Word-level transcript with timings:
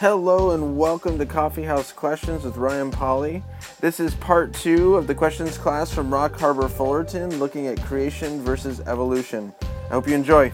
Hello 0.00 0.50
and 0.50 0.76
welcome 0.76 1.16
to 1.16 1.24
Coffee 1.24 1.62
House 1.62 1.90
Questions 1.90 2.44
with 2.44 2.58
Ryan 2.58 2.90
Pauly. 2.90 3.42
This 3.80 3.98
is 3.98 4.14
part 4.16 4.52
two 4.52 4.94
of 4.94 5.06
the 5.06 5.14
questions 5.14 5.56
class 5.56 5.90
from 5.90 6.12
Rock 6.12 6.38
Harbor 6.38 6.68
Fullerton 6.68 7.38
looking 7.38 7.66
at 7.66 7.82
creation 7.82 8.42
versus 8.42 8.80
evolution. 8.80 9.54
I 9.62 9.94
hope 9.94 10.06
you 10.06 10.14
enjoy. 10.14 10.52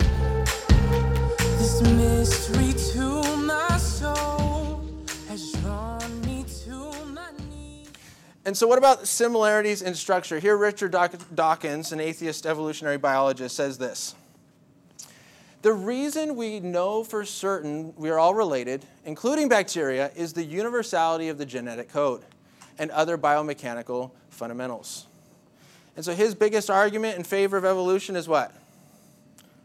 This 0.00 1.80
mystery 1.82 2.72
to 2.92 3.36
my 3.36 3.76
soul 3.76 4.82
has 5.28 5.52
drawn 5.52 6.20
me 6.22 6.44
to 6.64 7.04
my 7.06 7.30
knees. 7.52 7.92
And 8.44 8.56
so, 8.56 8.66
what 8.66 8.78
about 8.78 9.06
similarities 9.06 9.80
in 9.80 9.94
structure? 9.94 10.40
Here, 10.40 10.56
Richard 10.56 10.90
Daw- 10.90 11.06
Dawkins, 11.32 11.92
an 11.92 12.00
atheist 12.00 12.46
evolutionary 12.46 12.98
biologist, 12.98 13.54
says 13.54 13.78
this 13.78 14.16
The 15.62 15.72
reason 15.74 16.36
we 16.36 16.60
know 16.60 17.04
for 17.04 17.24
certain 17.24 17.92
we 17.96 18.08
are 18.08 18.18
all 18.18 18.34
related, 18.34 18.84
including 19.04 19.48
bacteria, 19.48 20.10
is 20.16 20.32
the 20.32 20.44
universality 20.44 21.28
of 21.28 21.36
the 21.36 21.44
genetic 21.44 21.90
code 21.90 22.22
and 22.78 22.90
other 22.90 23.18
biomechanical 23.18 24.10
fundamentals. 24.30 25.06
And 25.96 26.04
so, 26.04 26.14
his 26.14 26.34
biggest 26.34 26.70
argument 26.70 27.18
in 27.18 27.24
favor 27.24 27.58
of 27.58 27.66
evolution 27.66 28.16
is 28.16 28.26
what? 28.26 28.54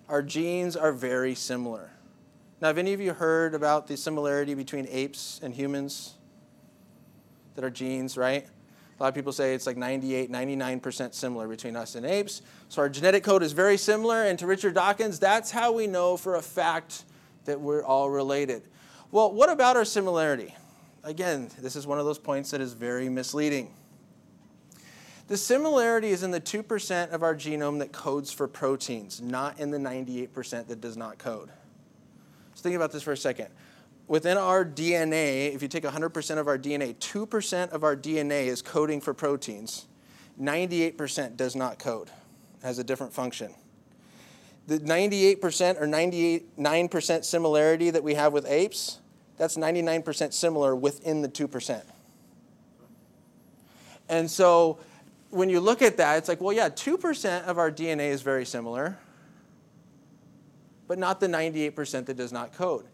Our 0.09 0.21
genes 0.21 0.76
are 0.76 0.91
very 0.91 1.34
similar. 1.34 1.91
Now, 2.62 2.68
have 2.68 2.77
any 2.77 2.93
of 2.93 2.99
you 2.99 3.13
heard 3.13 3.54
about 3.54 3.88
the 3.88 3.96
similarity 3.96 4.54
between 4.54 4.88
apes 4.90 5.40
and 5.41 5.54
humans? 5.54 6.16
That 7.55 7.63
our 7.63 7.70
genes, 7.70 8.18
right? 8.18 8.48
A 8.98 9.04
lot 9.04 9.09
of 9.09 9.16
people 9.16 9.34
say 9.34 9.54
it's 9.54 9.67
like 9.67 9.76
98, 9.76 10.31
99% 10.31 11.13
similar 11.13 11.48
between 11.48 11.76
us 11.76 11.95
and 11.95 12.05
apes. 12.05 12.41
So 12.70 12.81
our 12.81 12.88
genetic 12.88 13.23
code 13.23 13.44
is 13.44 13.52
very 13.52 13.77
similar. 13.77 14.24
And 14.24 14.40
to 14.40 14.48
Richard 14.48 14.74
Dawkins, 14.74 15.20
that's 15.20 15.51
how 15.51 15.74
we 15.74 15.85
know 15.85 16.15
for 16.15 16.35
a 16.35 16.41
fact 16.41 17.04
that 17.43 17.60
we're 17.60 17.84
all 17.84 18.10
related. 18.10 18.63
Well, 19.12 19.34
what 19.34 19.49
about 19.49 19.76
our 19.76 19.84
similarity? 19.84 20.55
Again, 21.04 21.49
this 21.60 21.76
is 21.76 21.85
one 21.85 21.99
of 21.99 22.05
those 22.05 22.18
points 22.18 22.51
that 22.51 22.62
is 22.62 22.73
very 22.73 23.10
misleading. 23.10 23.71
The 25.27 25.38
similarity 25.38 26.10
is 26.10 26.23
in 26.23 26.32
the 26.32 26.41
2% 26.41 27.10
of 27.12 27.21
our 27.21 27.35
genome 27.35 27.79
that 27.79 27.91
codes 27.91 28.32
for 28.32 28.48
proteins, 28.48 29.21
not 29.21 29.60
in 29.60 29.71
the 29.71 29.77
98% 29.77 30.68
that 30.68 30.79
does 30.79 30.96
not 30.96 31.18
code. 31.18 31.49
So 32.54 32.62
think 32.62 32.76
about 32.76 32.91
this 32.91 33.04
for 33.04 33.12
a 33.12 33.18
second 33.18 33.49
within 34.07 34.37
our 34.37 34.63
DNA, 34.63 35.53
if 35.53 35.61
you 35.61 35.67
take 35.67 35.84
100% 35.84 36.37
of 36.37 36.48
our 36.48 36.57
DNA, 36.57 36.95
2% 36.95 37.70
of 37.70 37.84
our 37.84 37.95
DNA 37.95 38.48
is 38.48 38.61
coding 38.61 39.01
for 39.01 39.13
proteins. 39.13 39.87
98% 40.39 41.37
does 41.37 41.55
not 41.55 41.79
code, 41.79 42.11
has 42.61 42.77
a 42.79 42.83
different 42.83 43.13
function. 43.13 43.53
The 44.67 44.79
98% 44.79 45.81
or 45.81 45.87
99% 45.87 47.23
similarity 47.23 47.89
that 47.91 48.03
we 48.03 48.15
have 48.15 48.33
with 48.33 48.45
apes, 48.48 48.99
that's 49.37 49.57
99% 49.57 50.33
similar 50.33 50.76
within 50.76 51.21
the 51.21 51.29
2%. 51.29 51.83
And 54.09 54.29
so 54.29 54.79
when 55.29 55.49
you 55.49 55.59
look 55.59 55.81
at 55.81 55.98
that, 55.98 56.17
it's 56.17 56.29
like, 56.29 56.41
well, 56.41 56.53
yeah, 56.53 56.70
2% 56.70 57.43
of 57.43 57.57
our 57.57 57.71
DNA 57.71 58.09
is 58.09 58.21
very 58.21 58.45
similar, 58.45 58.98
but 60.87 60.98
not 60.98 61.20
the 61.20 61.27
98% 61.27 62.05
that 62.05 62.15
does 62.15 62.31
not 62.31 62.53
code. 62.53 62.85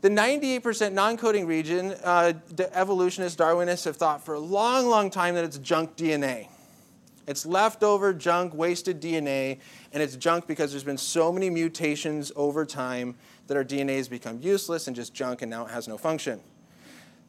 The 0.00 0.08
98% 0.08 0.92
non 0.92 1.18
coding 1.18 1.46
region, 1.46 1.94
uh, 2.02 2.32
the 2.56 2.74
evolutionists, 2.76 3.38
Darwinists 3.38 3.84
have 3.84 3.96
thought 3.96 4.24
for 4.24 4.34
a 4.34 4.40
long, 4.40 4.86
long 4.86 5.10
time 5.10 5.34
that 5.34 5.44
it's 5.44 5.58
junk 5.58 5.96
DNA. 5.96 6.48
It's 7.26 7.44
leftover 7.44 8.14
junk, 8.14 8.54
wasted 8.54 9.00
DNA, 9.00 9.58
and 9.92 10.02
it's 10.02 10.16
junk 10.16 10.46
because 10.46 10.70
there's 10.70 10.84
been 10.84 10.96
so 10.96 11.30
many 11.30 11.50
mutations 11.50 12.32
over 12.34 12.64
time 12.64 13.14
that 13.46 13.56
our 13.56 13.64
DNA 13.64 13.96
has 13.96 14.08
become 14.08 14.40
useless 14.40 14.86
and 14.86 14.96
just 14.96 15.12
junk 15.12 15.42
and 15.42 15.50
now 15.50 15.66
it 15.66 15.70
has 15.70 15.86
no 15.86 15.98
function. 15.98 16.40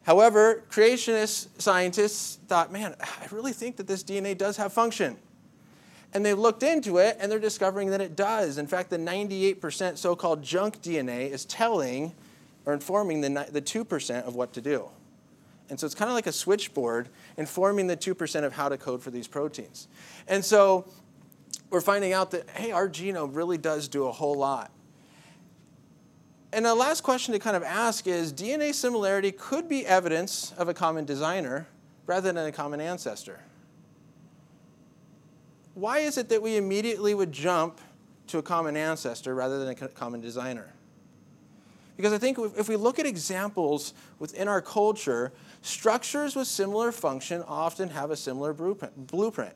However, 0.04 0.64
creationist 0.70 1.48
scientists 1.60 2.38
thought, 2.48 2.72
man, 2.72 2.96
I 3.00 3.26
really 3.30 3.52
think 3.52 3.76
that 3.76 3.86
this 3.86 4.02
DNA 4.02 4.36
does 4.36 4.56
have 4.56 4.72
function. 4.72 5.16
And 6.14 6.24
they 6.24 6.34
looked 6.34 6.62
into 6.62 6.98
it 6.98 7.16
and 7.20 7.30
they're 7.30 7.38
discovering 7.38 7.90
that 7.90 8.00
it 8.00 8.16
does. 8.16 8.58
In 8.58 8.66
fact, 8.66 8.90
the 8.90 8.98
98% 8.98 9.98
so 9.98 10.16
called 10.16 10.42
junk 10.42 10.82
DNA 10.82 11.30
is 11.30 11.44
telling 11.44 12.12
or 12.64 12.72
informing 12.72 13.20
the, 13.20 13.46
the 13.50 13.62
2% 13.62 14.22
of 14.24 14.34
what 14.34 14.52
to 14.52 14.60
do. 14.60 14.88
And 15.68 15.80
so 15.80 15.86
it's 15.86 15.94
kind 15.94 16.10
of 16.10 16.14
like 16.14 16.26
a 16.26 16.32
switchboard 16.32 17.08
informing 17.36 17.86
the 17.86 17.96
2% 17.96 18.44
of 18.44 18.52
how 18.52 18.68
to 18.68 18.76
code 18.76 19.02
for 19.02 19.10
these 19.10 19.26
proteins. 19.26 19.88
And 20.28 20.44
so 20.44 20.86
we're 21.70 21.80
finding 21.80 22.12
out 22.12 22.30
that, 22.32 22.48
hey, 22.50 22.72
our 22.72 22.88
genome 22.88 23.34
really 23.34 23.58
does 23.58 23.88
do 23.88 24.06
a 24.06 24.12
whole 24.12 24.34
lot. 24.34 24.70
And 26.52 26.66
the 26.66 26.74
last 26.74 27.02
question 27.02 27.32
to 27.32 27.38
kind 27.38 27.56
of 27.56 27.62
ask 27.62 28.06
is 28.06 28.32
DNA 28.32 28.74
similarity 28.74 29.32
could 29.32 29.68
be 29.68 29.86
evidence 29.86 30.52
of 30.58 30.68
a 30.68 30.74
common 30.74 31.06
designer 31.06 31.66
rather 32.06 32.30
than 32.30 32.44
a 32.44 32.52
common 32.52 32.80
ancestor. 32.80 33.40
Why 35.74 36.00
is 36.00 36.18
it 36.18 36.28
that 36.28 36.42
we 36.42 36.58
immediately 36.58 37.14
would 37.14 37.32
jump 37.32 37.80
to 38.26 38.36
a 38.36 38.42
common 38.42 38.76
ancestor 38.76 39.34
rather 39.34 39.58
than 39.58 39.68
a 39.70 39.88
common 39.88 40.20
designer? 40.20 40.74
Because 41.96 42.12
I 42.12 42.18
think 42.18 42.38
if 42.56 42.68
we 42.68 42.76
look 42.76 42.98
at 42.98 43.06
examples 43.06 43.94
within 44.18 44.48
our 44.48 44.62
culture, 44.62 45.32
structures 45.60 46.34
with 46.34 46.46
similar 46.46 46.90
function 46.90 47.42
often 47.42 47.90
have 47.90 48.10
a 48.10 48.16
similar 48.16 48.52
blueprint. 48.52 49.54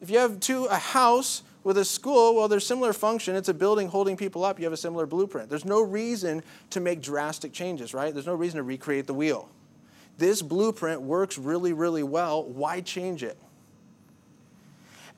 If 0.00 0.10
you 0.10 0.18
have 0.18 0.40
two, 0.40 0.64
a 0.66 0.76
house 0.76 1.42
with 1.62 1.78
a 1.78 1.84
school, 1.84 2.34
well, 2.34 2.48
there's 2.48 2.66
similar 2.66 2.92
function. 2.92 3.36
It's 3.36 3.48
a 3.48 3.54
building 3.54 3.88
holding 3.88 4.16
people 4.16 4.44
up. 4.44 4.58
You 4.58 4.64
have 4.64 4.72
a 4.72 4.78
similar 4.78 5.06
blueprint. 5.06 5.48
There's 5.48 5.64
no 5.64 5.80
reason 5.80 6.42
to 6.70 6.80
make 6.80 7.00
drastic 7.00 7.52
changes, 7.52 7.94
right? 7.94 8.12
There's 8.12 8.26
no 8.26 8.34
reason 8.34 8.58
to 8.58 8.62
recreate 8.62 9.06
the 9.06 9.14
wheel. 9.14 9.48
This 10.18 10.42
blueprint 10.42 11.02
works 11.02 11.38
really, 11.38 11.72
really 11.72 12.02
well. 12.02 12.44
Why 12.44 12.80
change 12.80 13.22
it? 13.22 13.38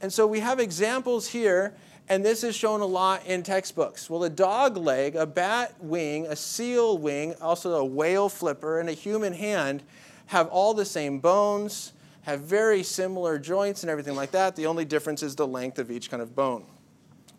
And 0.00 0.12
so 0.12 0.26
we 0.26 0.40
have 0.40 0.60
examples 0.60 1.28
here 1.28 1.74
and 2.08 2.24
this 2.24 2.44
is 2.44 2.54
shown 2.54 2.80
a 2.80 2.86
lot 2.86 3.26
in 3.26 3.42
textbooks. 3.42 4.08
Well, 4.08 4.24
a 4.24 4.30
dog 4.30 4.76
leg, 4.76 5.16
a 5.16 5.26
bat 5.26 5.74
wing, 5.80 6.26
a 6.26 6.36
seal 6.36 6.98
wing, 6.98 7.34
also 7.40 7.74
a 7.74 7.84
whale 7.84 8.28
flipper, 8.28 8.78
and 8.78 8.88
a 8.88 8.92
human 8.92 9.32
hand 9.32 9.82
have 10.26 10.48
all 10.48 10.74
the 10.74 10.84
same 10.84 11.18
bones, 11.18 11.92
have 12.22 12.40
very 12.40 12.82
similar 12.82 13.38
joints 13.38 13.82
and 13.82 13.90
everything 13.90 14.14
like 14.14 14.32
that. 14.32 14.56
The 14.56 14.66
only 14.66 14.84
difference 14.84 15.22
is 15.22 15.36
the 15.36 15.46
length 15.46 15.78
of 15.78 15.90
each 15.90 16.10
kind 16.10 16.22
of 16.22 16.34
bone. 16.34 16.64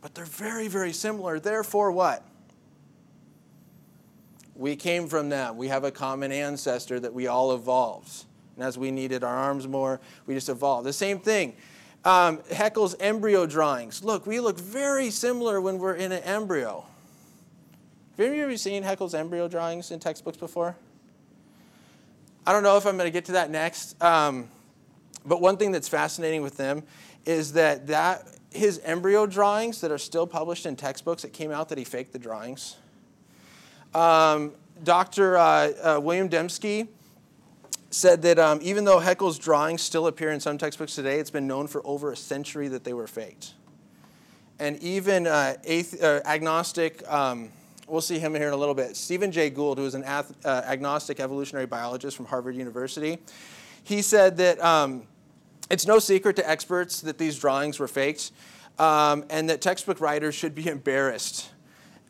But 0.02 0.16
they're 0.16 0.26
very, 0.26 0.68
very 0.68 0.94
similar. 0.94 1.40
Therefore, 1.40 1.92
what? 1.92 2.24
We 4.56 4.76
came 4.76 5.08
from 5.08 5.30
them. 5.30 5.58
We 5.58 5.68
have 5.68 5.84
a 5.84 5.92
common 5.92 6.32
ancestor 6.32 7.00
that 7.00 7.14
we 7.14 7.28
all 7.28 7.54
evolved. 7.54 8.26
And 8.56 8.66
as 8.66 8.78
we 8.78 8.92
needed 8.92 9.24
our 9.24 9.36
arms 9.36 9.68
more, 9.68 10.00
we 10.26 10.34
just 10.34 10.50
evolved. 10.50 10.88
The 10.88 10.94
same 10.94 11.20
thing 11.20 11.56
um, 12.08 12.38
Haeckel's 12.38 12.96
embryo 13.02 13.46
drawings. 13.46 14.02
Look, 14.02 14.26
we 14.26 14.40
look 14.40 14.58
very 14.58 15.10
similar 15.10 15.60
when 15.60 15.78
we're 15.78 15.96
in 15.96 16.14
an 16.14 16.24
embryo. 16.24 16.86
Have 18.18 18.28
any 18.28 18.40
of 18.40 18.50
you 18.50 18.56
seen 18.56 18.82
Haeckel's 18.82 19.14
embryo 19.14 19.50
drawings 19.50 19.92
in 19.92 20.00
textbooks 20.00 20.38
before? 20.38 20.78
I 22.46 22.54
don't 22.54 22.64
know 22.64 22.78
if 22.78 22.86
I'm 22.86 22.96
going 22.96 23.08
to 23.08 23.12
get 23.12 23.26
to 23.26 23.34
that 23.34 23.52
next. 23.52 24.02
Um, 24.02 24.48
but 25.26 25.42
one 25.42 25.58
thing 25.58 25.74
that's 25.74 25.90
fascinating 25.90 26.42
with 26.42 26.56
them 26.56 26.82
is 27.26 27.52
that, 27.54 27.88
that 27.88 28.26
his 28.52 28.80
embryo 28.86 29.28
drawings 29.28 29.82
that 29.82 29.92
are 29.92 29.98
still 29.98 30.26
published 30.26 30.66
in 30.66 30.78
textbooks, 30.78 31.26
it 31.26 31.34
came 31.34 31.52
out 31.52 31.68
that 31.68 31.78
he 31.78 31.84
faked 31.84 32.14
the 32.14 32.20
drawings. 32.20 32.78
Um, 33.94 34.54
Dr. 34.82 35.38
Uh, 35.38 35.42
uh, 35.44 36.00
William 36.02 36.30
Dembski 36.30 36.88
said 37.90 38.22
that 38.24 38.38
um, 38.38 38.60
even 38.62 38.84
though 38.84 39.00
Haeckel's 39.00 39.38
drawings 39.38 39.82
still 39.82 40.08
appear 40.08 40.32
in 40.32 40.40
some 40.40 40.58
textbooks 40.58 40.96
today, 40.96 41.20
it's 41.20 41.30
been 41.30 41.48
known 41.48 41.68
for 41.68 41.86
over 41.86 42.12
a 42.12 42.18
century 42.18 42.68
that 42.68 42.84
they 42.84 42.94
were 42.94 43.08
faked. 43.08 43.54
And 44.60 44.82
even 44.82 45.28
uh, 45.28 45.56
uh, 46.02 46.20
agnostic, 46.26 47.10
um, 47.12 47.50
we'll 47.88 48.02
see 48.02 48.20
him 48.20 48.34
here 48.34 48.48
in 48.48 48.54
a 48.54 48.58
little 48.58 48.76
bit, 48.76 48.98
Stephen 48.98 49.32
Jay 49.32 49.50
Gould, 49.50 49.78
who 49.78 49.86
is 49.86 49.96
an 49.96 50.04
ath- 50.04 50.34
uh, 50.46 50.64
agnostic 50.66 51.20
evolutionary 51.20 51.68
biologist 51.68 52.18
from 52.18 52.26
Harvard 52.26 52.56
University, 52.56 53.20
he 53.84 54.02
said 54.02 54.38
that 54.38 54.62
um, 54.64 55.04
it's 55.70 55.86
no 55.86 56.00
secret 56.00 56.36
to 56.38 56.50
experts 56.50 57.02
that 57.02 57.18
these 57.18 57.38
drawings 57.38 57.80
were 57.80 57.88
faked 57.88 58.32
um, 58.80 59.24
and 59.30 59.50
that 59.50 59.62
textbook 59.62 60.02
writers 60.02 60.36
should 60.36 60.56
be 60.56 60.68
embarrassed 60.70 61.52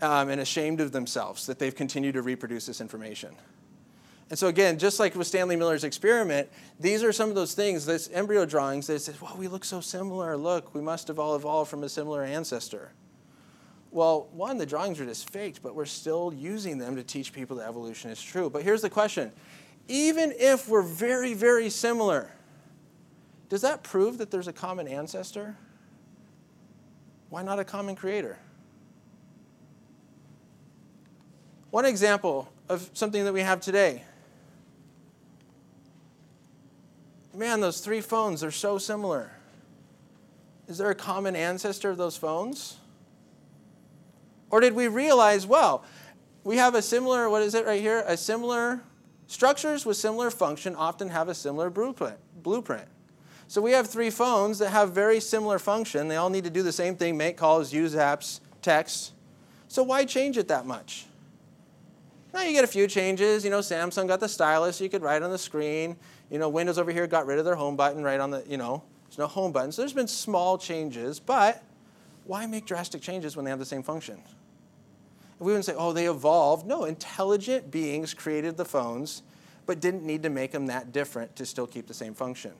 um, 0.01 0.29
and 0.29 0.41
ashamed 0.41 0.79
of 0.79 0.91
themselves 0.91 1.45
that 1.47 1.59
they've 1.59 1.75
continued 1.75 2.13
to 2.13 2.21
reproduce 2.21 2.65
this 2.65 2.81
information. 2.81 3.35
And 4.29 4.37
so 4.37 4.47
again, 4.47 4.77
just 4.77 4.99
like 4.99 5.15
with 5.15 5.27
Stanley 5.27 5.55
Miller's 5.55 5.85
experiment, 5.85 6.49
these 6.79 7.01
are 7.03 7.13
some 7.13 7.29
of 7.29 7.35
those 7.35 7.53
things, 7.53 7.85
this 7.85 8.09
embryo 8.11 8.45
drawings 8.45 8.87
that 8.87 8.99
says, 8.99 9.21
well, 9.21 9.35
we 9.37 9.47
look 9.47 9.63
so 9.63 9.79
similar. 9.79 10.35
Look, 10.35 10.75
we 10.75 10.81
must 10.81 11.07
have 11.07 11.17
all 11.17 11.35
evolved 11.35 11.69
from 11.69 11.83
a 11.83 11.89
similar 11.89 12.23
ancestor. 12.23 12.91
Well, 13.89 14.27
one, 14.33 14.57
the 14.57 14.65
drawings 14.65 14.99
are 14.99 15.05
just 15.05 15.29
faked, 15.29 15.63
but 15.63 15.75
we're 15.75 15.85
still 15.85 16.33
using 16.33 16.77
them 16.77 16.97
to 16.97 17.03
teach 17.03 17.31
people 17.31 17.55
that 17.57 17.67
evolution 17.69 18.11
is 18.11 18.21
true. 18.21 18.49
But 18.49 18.63
here's 18.63 18.81
the 18.81 18.89
question. 18.89 19.31
Even 19.87 20.33
if 20.37 20.67
we're 20.67 20.81
very, 20.81 21.33
very 21.33 21.69
similar, 21.69 22.29
does 23.47 23.61
that 23.61 23.81
prove 23.81 24.17
that 24.17 24.29
there's 24.29 24.49
a 24.49 24.53
common 24.53 24.89
ancestor? 24.89 25.55
Why 27.29 27.43
not 27.43 27.59
a 27.59 27.63
common 27.63 27.95
creator? 27.95 28.37
One 31.69 31.85
example 31.85 32.51
of 32.67 32.89
something 32.93 33.23
that 33.23 33.33
we 33.33 33.41
have 33.41 33.61
today. 33.61 34.03
Man, 37.37 37.61
those 37.61 37.81
three 37.81 38.01
phones 38.01 38.43
are 38.43 38.49
so 38.49 38.79
similar. 38.79 39.29
Is 40.67 40.79
there 40.79 40.89
a 40.89 40.95
common 40.95 41.35
ancestor 41.35 41.91
of 41.91 41.97
those 41.97 42.17
phones? 42.17 42.77
Or 44.49 44.59
did 44.59 44.73
we 44.73 44.87
realize, 44.87 45.45
well, 45.45 45.85
we 46.43 46.57
have 46.57 46.73
a 46.73 46.81
similar, 46.81 47.29
what 47.29 47.43
is 47.43 47.53
it 47.53 47.63
right 47.67 47.79
here? 47.79 48.03
A 48.07 48.17
similar, 48.17 48.81
structures 49.27 49.85
with 49.85 49.97
similar 49.97 50.31
function 50.31 50.75
often 50.75 51.09
have 51.09 51.29
a 51.29 51.35
similar 51.35 51.69
blueprint. 51.69 52.17
blueprint. 52.41 52.87
So 53.47 53.61
we 53.61 53.71
have 53.73 53.87
three 53.87 54.09
phones 54.09 54.57
that 54.57 54.71
have 54.71 54.91
very 54.91 55.19
similar 55.19 55.59
function. 55.59 56.07
They 56.07 56.15
all 56.15 56.31
need 56.31 56.43
to 56.45 56.49
do 56.49 56.63
the 56.63 56.71
same 56.71 56.95
thing 56.95 57.17
make 57.17 57.37
calls, 57.37 57.71
use 57.71 57.93
apps, 57.93 58.39
text. 58.63 59.13
So 59.67 59.83
why 59.83 60.05
change 60.05 60.39
it 60.39 60.47
that 60.47 60.65
much? 60.65 61.05
Now 62.33 62.41
you 62.41 62.51
get 62.51 62.63
a 62.63 62.67
few 62.67 62.87
changes. 62.87 63.45
You 63.45 63.51
know, 63.51 63.59
Samsung 63.59 64.07
got 64.07 64.19
the 64.19 64.27
stylus, 64.27 64.81
you 64.81 64.89
could 64.89 65.03
write 65.03 65.21
on 65.21 65.31
the 65.31 65.37
screen. 65.37 65.97
You 66.29 66.39
know, 66.39 66.49
Windows 66.49 66.77
over 66.77 66.91
here 66.91 67.07
got 67.07 67.25
rid 67.25 67.39
of 67.39 67.45
their 67.45 67.55
home 67.55 67.75
button 67.75 68.03
right 68.03 68.19
on 68.19 68.31
the, 68.31 68.43
you 68.47 68.57
know, 68.57 68.83
there's 69.07 69.17
no 69.17 69.27
home 69.27 69.51
button. 69.51 69.71
So 69.71 69.81
there's 69.81 69.93
been 69.93 70.07
small 70.07 70.57
changes, 70.57 71.19
but 71.19 71.63
why 72.25 72.45
make 72.45 72.65
drastic 72.65 73.01
changes 73.01 73.35
when 73.35 73.45
they 73.45 73.51
have 73.51 73.59
the 73.59 73.65
same 73.65 73.83
function? 73.83 74.15
And 74.15 74.23
we 75.39 75.47
wouldn't 75.47 75.65
say, 75.65 75.75
oh, 75.77 75.93
they 75.93 76.09
evolved. 76.09 76.65
No, 76.65 76.83
intelligent 76.83 77.71
beings 77.71 78.13
created 78.13 78.57
the 78.57 78.65
phones, 78.65 79.23
but 79.65 79.79
didn't 79.79 80.03
need 80.03 80.23
to 80.23 80.29
make 80.29 80.51
them 80.51 80.67
that 80.67 80.91
different 80.91 81.35
to 81.37 81.45
still 81.45 81.67
keep 81.67 81.87
the 81.87 81.93
same 81.93 82.13
function. 82.13 82.51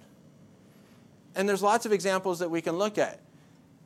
And 1.35 1.47
there's 1.47 1.61
lots 1.61 1.85
of 1.85 1.91
examples 1.91 2.39
that 2.39 2.49
we 2.49 2.61
can 2.61 2.77
look 2.77 2.97
at. 2.97 3.19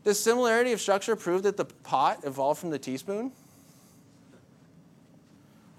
Does 0.03 0.19
similarity 0.19 0.71
of 0.71 0.81
structure 0.81 1.15
proved 1.15 1.43
that 1.43 1.57
the 1.57 1.65
pot 1.65 2.21
evolved 2.23 2.59
from 2.59 2.69
the 2.69 2.79
teaspoon? 2.79 3.31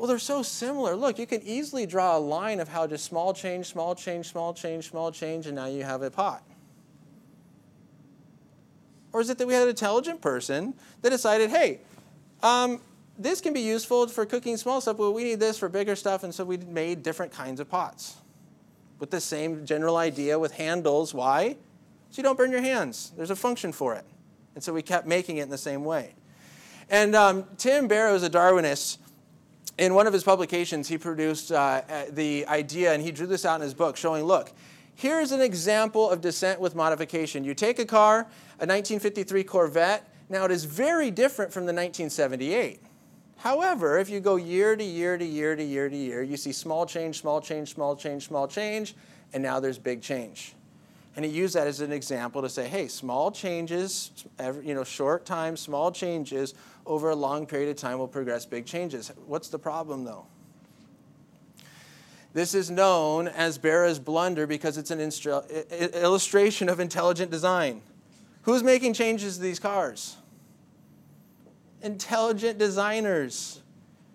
Well, 0.02 0.08
they're 0.08 0.18
so 0.18 0.42
similar. 0.42 0.96
Look, 0.96 1.20
you 1.20 1.28
can 1.28 1.42
easily 1.42 1.86
draw 1.86 2.16
a 2.16 2.18
line 2.18 2.58
of 2.58 2.66
how 2.66 2.88
just 2.88 3.04
small 3.04 3.32
change, 3.32 3.66
small 3.66 3.94
change, 3.94 4.26
small 4.26 4.52
change, 4.52 4.90
small 4.90 5.12
change, 5.12 5.46
and 5.46 5.54
now 5.54 5.66
you 5.66 5.84
have 5.84 6.02
a 6.02 6.10
pot. 6.10 6.42
Or 9.12 9.20
is 9.20 9.30
it 9.30 9.38
that 9.38 9.46
we 9.46 9.54
had 9.54 9.62
an 9.62 9.68
intelligent 9.68 10.20
person 10.20 10.74
that 11.02 11.10
decided, 11.10 11.50
hey, 11.50 11.82
um, 12.42 12.80
this 13.16 13.40
can 13.40 13.52
be 13.52 13.60
useful 13.60 14.08
for 14.08 14.26
cooking 14.26 14.56
small 14.56 14.80
stuff, 14.80 14.96
but 14.96 15.12
we 15.12 15.22
need 15.22 15.38
this 15.38 15.56
for 15.56 15.68
bigger 15.68 15.94
stuff, 15.94 16.24
and 16.24 16.34
so 16.34 16.44
we 16.44 16.56
made 16.56 17.04
different 17.04 17.30
kinds 17.30 17.60
of 17.60 17.70
pots 17.70 18.16
with 18.98 19.12
the 19.12 19.20
same 19.20 19.64
general 19.64 19.96
idea 19.96 20.36
with 20.36 20.50
handles. 20.50 21.14
Why? 21.14 21.56
So 22.10 22.16
you 22.16 22.24
don't 22.24 22.36
burn 22.36 22.50
your 22.50 22.60
hands. 22.60 23.12
There's 23.16 23.30
a 23.30 23.36
function 23.36 23.70
for 23.70 23.94
it. 23.94 24.04
And 24.56 24.64
so 24.64 24.72
we 24.72 24.82
kept 24.82 25.06
making 25.06 25.36
it 25.36 25.42
in 25.42 25.50
the 25.50 25.56
same 25.56 25.84
way. 25.84 26.16
And 26.90 27.14
um, 27.14 27.44
Tim 27.56 27.86
Barrows, 27.86 28.24
a 28.24 28.30
Darwinist, 28.30 28.98
in 29.78 29.94
one 29.94 30.06
of 30.06 30.12
his 30.12 30.24
publications, 30.24 30.88
he 30.88 30.98
produced 30.98 31.50
uh, 31.50 31.82
the 32.10 32.46
idea, 32.46 32.92
and 32.92 33.02
he 33.02 33.10
drew 33.10 33.26
this 33.26 33.44
out 33.44 33.56
in 33.56 33.62
his 33.62 33.74
book, 33.74 33.96
showing 33.96 34.24
look, 34.24 34.52
here's 34.94 35.32
an 35.32 35.40
example 35.40 36.10
of 36.10 36.20
descent 36.20 36.60
with 36.60 36.74
modification. 36.74 37.44
You 37.44 37.54
take 37.54 37.78
a 37.78 37.84
car, 37.84 38.20
a 38.58 38.66
1953 38.66 39.44
Corvette, 39.44 40.08
now 40.28 40.44
it 40.44 40.50
is 40.50 40.64
very 40.64 41.10
different 41.10 41.52
from 41.52 41.62
the 41.62 41.72
1978. 41.72 42.80
However, 43.38 43.98
if 43.98 44.08
you 44.08 44.20
go 44.20 44.36
year 44.36 44.76
to 44.76 44.84
year 44.84 45.18
to 45.18 45.24
year 45.24 45.56
to 45.56 45.64
year 45.64 45.88
to 45.88 45.96
year, 45.96 46.22
you 46.22 46.36
see 46.36 46.52
small 46.52 46.86
change, 46.86 47.20
small 47.20 47.40
change, 47.40 47.74
small 47.74 47.96
change, 47.96 48.28
small 48.28 48.46
change, 48.46 48.94
and 49.32 49.42
now 49.42 49.58
there's 49.58 49.78
big 49.78 50.00
change. 50.00 50.54
And 51.16 51.24
he 51.24 51.30
used 51.30 51.54
that 51.54 51.66
as 51.66 51.80
an 51.80 51.92
example 51.92 52.40
to 52.40 52.48
say, 52.48 52.68
hey, 52.68 52.88
small 52.88 53.30
changes, 53.30 54.12
you 54.62 54.74
know, 54.74 54.84
short 54.84 55.26
time, 55.26 55.56
small 55.56 55.90
changes 55.90 56.54
over 56.86 57.10
a 57.10 57.16
long 57.16 57.46
period 57.46 57.70
of 57.70 57.76
time 57.76 57.98
will 57.98 58.08
progress 58.08 58.44
big 58.46 58.66
changes. 58.66 59.12
What's 59.26 59.48
the 59.48 59.58
problem 59.58 60.04
though? 60.04 60.26
This 62.34 62.54
is 62.54 62.70
known 62.70 63.28
as 63.28 63.58
Berra's 63.58 63.98
blunder 63.98 64.46
because 64.46 64.78
it's 64.78 64.90
an 64.90 65.00
illustration 65.00 66.68
of 66.68 66.80
intelligent 66.80 67.30
design. 67.30 67.82
Who's 68.42 68.62
making 68.62 68.94
changes 68.94 69.36
to 69.36 69.42
these 69.42 69.58
cars? 69.58 70.16
intelligent 71.82 72.58
designers, 72.58 73.60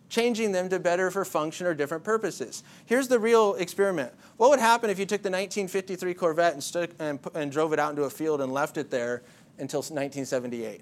changing 0.09 0.53
them 0.53 0.69
to 0.69 0.79
better 0.79 1.11
for 1.11 1.25
function 1.25 1.67
or 1.67 1.73
different 1.73 2.03
purposes. 2.03 2.63
Here's 2.85 3.07
the 3.07 3.19
real 3.19 3.55
experiment. 3.55 4.13
What 4.37 4.49
would 4.49 4.59
happen 4.59 4.89
if 4.89 4.97
you 4.97 5.05
took 5.05 5.21
the 5.21 5.29
1953 5.29 6.13
Corvette 6.13 6.53
and, 6.53 6.63
stood, 6.63 6.95
and, 6.99 7.19
and 7.35 7.51
drove 7.51 7.73
it 7.73 7.79
out 7.79 7.91
into 7.91 8.03
a 8.03 8.09
field 8.09 8.41
and 8.41 8.53
left 8.53 8.77
it 8.77 8.89
there 8.89 9.23
until 9.59 9.79
1978? 9.79 10.81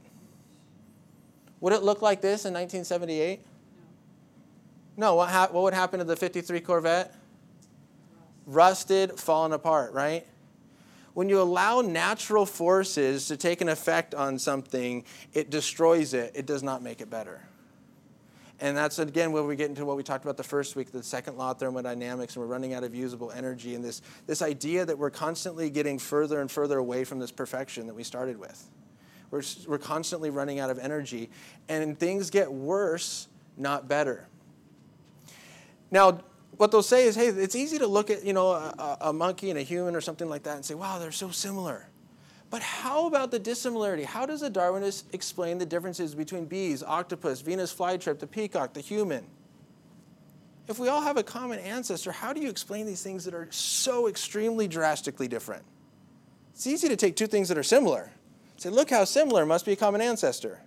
Would 1.66 1.74
it 1.74 1.82
look 1.82 2.04
like 2.04 2.22
this 2.22 2.46
in 2.46 2.54
1978? 2.54 3.42
No, 4.98 5.16
what, 5.16 5.30
ha- 5.30 5.50
what 5.50 5.64
would 5.64 5.74
happen 5.74 5.98
to 5.98 6.06
the 6.06 6.16
53 6.16 6.60
Corvette? 6.60 7.16
Rusted, 8.46 9.20
fallen 9.20 9.52
apart, 9.52 9.92
right? 9.92 10.28
when 11.16 11.28
you 11.28 11.42
allow 11.42 11.82
natural 11.82 12.46
forces 12.46 13.30
to 13.30 13.38
take 13.38 13.62
an 13.62 13.70
effect 13.70 14.14
on 14.14 14.38
something, 14.38 15.04
it 15.34 15.50
destroys 15.50 16.14
it, 16.14 16.34
it 16.36 16.46
does 16.46 16.62
not 16.62 16.84
make 16.84 17.02
it 17.02 17.10
better. 17.10 17.42
And 18.60 18.78
that's 18.78 19.00
again 19.00 19.32
where 19.32 19.42
we 19.42 19.56
get 19.56 19.70
into 19.70 19.86
what 19.86 19.98
we 19.98 20.04
talked 20.04 20.24
about 20.24 20.38
the 20.38 20.44
first 20.44 20.76
week, 20.76 20.92
the 20.92 21.02
second 21.02 21.36
law 21.36 21.52
of 21.52 21.58
thermodynamics, 21.58 22.36
and 22.36 22.44
we're 22.44 22.52
running 22.52 22.76
out 22.76 22.84
of 22.84 22.94
usable 22.94 23.32
energy, 23.32 23.74
and 23.74 23.84
this, 23.84 24.04
this 24.28 24.44
idea 24.44 24.86
that 24.86 25.00
we're 25.00 25.10
constantly 25.10 25.72
getting 25.72 25.98
further 25.98 26.42
and 26.42 26.52
further 26.52 26.78
away 26.78 27.06
from 27.06 27.18
this 27.18 27.32
perfection 27.32 27.88
that 27.88 27.96
we 27.96 28.04
started 28.04 28.38
with. 28.38 28.70
We're, 29.36 29.44
we're 29.68 29.78
constantly 29.78 30.30
running 30.30 30.60
out 30.60 30.70
of 30.70 30.80
energy, 30.80 31.30
and 31.68 32.00
things 32.00 32.30
get 32.30 32.50
worse, 32.50 33.28
not 33.58 33.90
better. 33.90 34.28
Now, 35.92 36.22
what 36.56 36.72
they'll 36.72 36.82
say 36.82 37.06
is, 37.06 37.16
hey, 37.18 37.28
it's 37.28 37.56
easy 37.56 37.78
to 37.80 37.88
look 37.88 38.10
at, 38.10 38.24
you 38.24 38.32
know, 38.32 38.52
a, 38.52 38.98
a, 39.02 39.14
monkey 39.14 39.50
and 39.50 39.60
a 39.60 39.62
human 39.62 39.94
or 39.94 40.00
something 40.00 40.30
like 40.30 40.44
that 40.44 40.56
and 40.56 40.64
say, 40.64 40.74
wow, 40.74 41.00
they're 41.00 41.12
so 41.12 41.32
similar. 41.32 41.90
But 42.50 42.62
how 42.62 43.08
about 43.08 43.30
the 43.32 43.40
dissimilarity? 43.40 44.04
How 44.04 44.26
does 44.26 44.42
a 44.42 44.50
Darwinist 44.50 45.04
explain 45.12 45.58
the 45.58 45.66
differences 45.66 46.16
between 46.16 46.46
bees, 46.46 46.82
octopus, 46.82 47.42
Venus 47.42 47.76
flytrap, 47.76 48.20
the 48.20 48.28
peacock, 48.28 48.74
the 48.74 48.80
human? 48.80 49.26
If 50.70 50.80
we 50.80 50.88
all 50.88 51.02
have 51.02 51.18
a 51.18 51.24
common 51.24 51.60
ancestor, 51.60 52.14
how 52.14 52.32
do 52.32 52.40
you 52.40 52.50
explain 52.50 52.86
these 52.86 53.04
things 53.04 53.26
that 53.26 53.34
are 53.34 53.50
so 53.52 54.08
extremely 54.08 54.70
drastically 54.70 55.28
different? 55.28 55.64
It's 56.54 56.68
easy 56.68 56.88
to 56.88 56.96
take 56.96 57.18
two 57.18 57.28
things 57.28 57.50
that 57.50 57.58
are 57.58 57.64
similar. 57.64 58.12
Say, 58.58 58.70
look 58.70 58.90
how 58.90 59.04
similar 59.04 59.46
must 59.46 59.66
be 59.66 59.74
a 59.74 59.76
common 59.76 60.02
ancestor. 60.02 60.62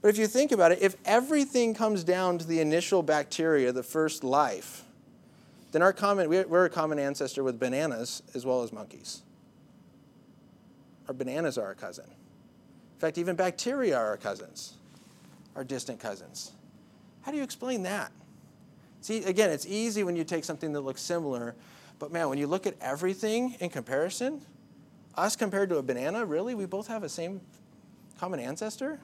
But 0.00 0.08
if 0.08 0.18
you 0.18 0.26
think 0.26 0.52
about 0.52 0.72
it, 0.72 0.78
if 0.80 0.96
everything 1.04 1.74
comes 1.74 2.04
down 2.04 2.38
to 2.38 2.46
the 2.46 2.60
initial 2.60 3.02
bacteria, 3.02 3.72
the 3.72 3.82
first 3.82 4.24
life, 4.24 4.84
then 5.72 5.82
our 5.82 5.92
common, 5.92 6.28
we're 6.28 6.64
a 6.64 6.70
common 6.70 6.98
ancestor 6.98 7.42
with 7.42 7.58
bananas 7.58 8.22
as 8.34 8.46
well 8.46 8.62
as 8.62 8.72
monkeys. 8.72 9.22
Our 11.08 11.14
bananas 11.14 11.58
are 11.58 11.64
our 11.64 11.74
cousin. 11.74 12.06
In 12.06 13.00
fact, 13.00 13.18
even 13.18 13.36
bacteria 13.36 13.96
are 13.96 14.06
our 14.06 14.16
cousins, 14.16 14.74
our 15.54 15.64
distant 15.64 16.00
cousins. 16.00 16.52
How 17.22 17.30
do 17.30 17.36
you 17.36 17.44
explain 17.44 17.82
that? 17.82 18.10
See, 19.02 19.22
again, 19.24 19.50
it's 19.50 19.66
easy 19.66 20.02
when 20.02 20.16
you 20.16 20.24
take 20.24 20.44
something 20.44 20.72
that 20.72 20.80
looks 20.80 21.02
similar, 21.02 21.54
but 21.98 22.10
man, 22.10 22.28
when 22.28 22.38
you 22.38 22.46
look 22.46 22.66
at 22.66 22.74
everything 22.80 23.56
in 23.60 23.70
comparison, 23.70 24.40
us 25.16 25.36
compared 25.36 25.68
to 25.70 25.78
a 25.78 25.82
banana, 25.82 26.24
really? 26.24 26.54
We 26.54 26.66
both 26.66 26.86
have 26.88 27.02
the 27.02 27.08
same 27.08 27.40
common 28.18 28.40
ancestor? 28.40 28.98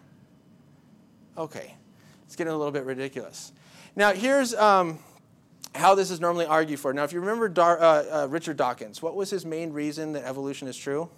Okay, 1.37 1.75
it's 2.27 2.37
getting 2.37 2.53
a 2.53 2.57
little 2.57 2.73
bit 2.73 2.85
ridiculous. 2.85 3.53
Now, 3.97 4.13
here's. 4.13 4.55
Um, 4.55 4.99
how 5.75 5.95
this 5.95 6.11
is 6.11 6.21
normally 6.21 6.47
argued 6.47 6.79
for. 6.79 6.93
Now, 6.93 7.05
if 7.05 7.13
you 7.13 7.21
remember 7.21 7.49
Dar- 7.49 7.81
uh, 7.81 8.25
uh, 8.25 8.27
Richard 8.29 8.57
Dawkins, 8.57 9.01
what 9.01 9.17
was 9.17 9.31
his 9.31 9.47
main 9.47 9.73
reason 9.73 10.13
that 10.13 10.25
evolution 10.25 10.69
is 10.69 10.77
true? 10.77 11.09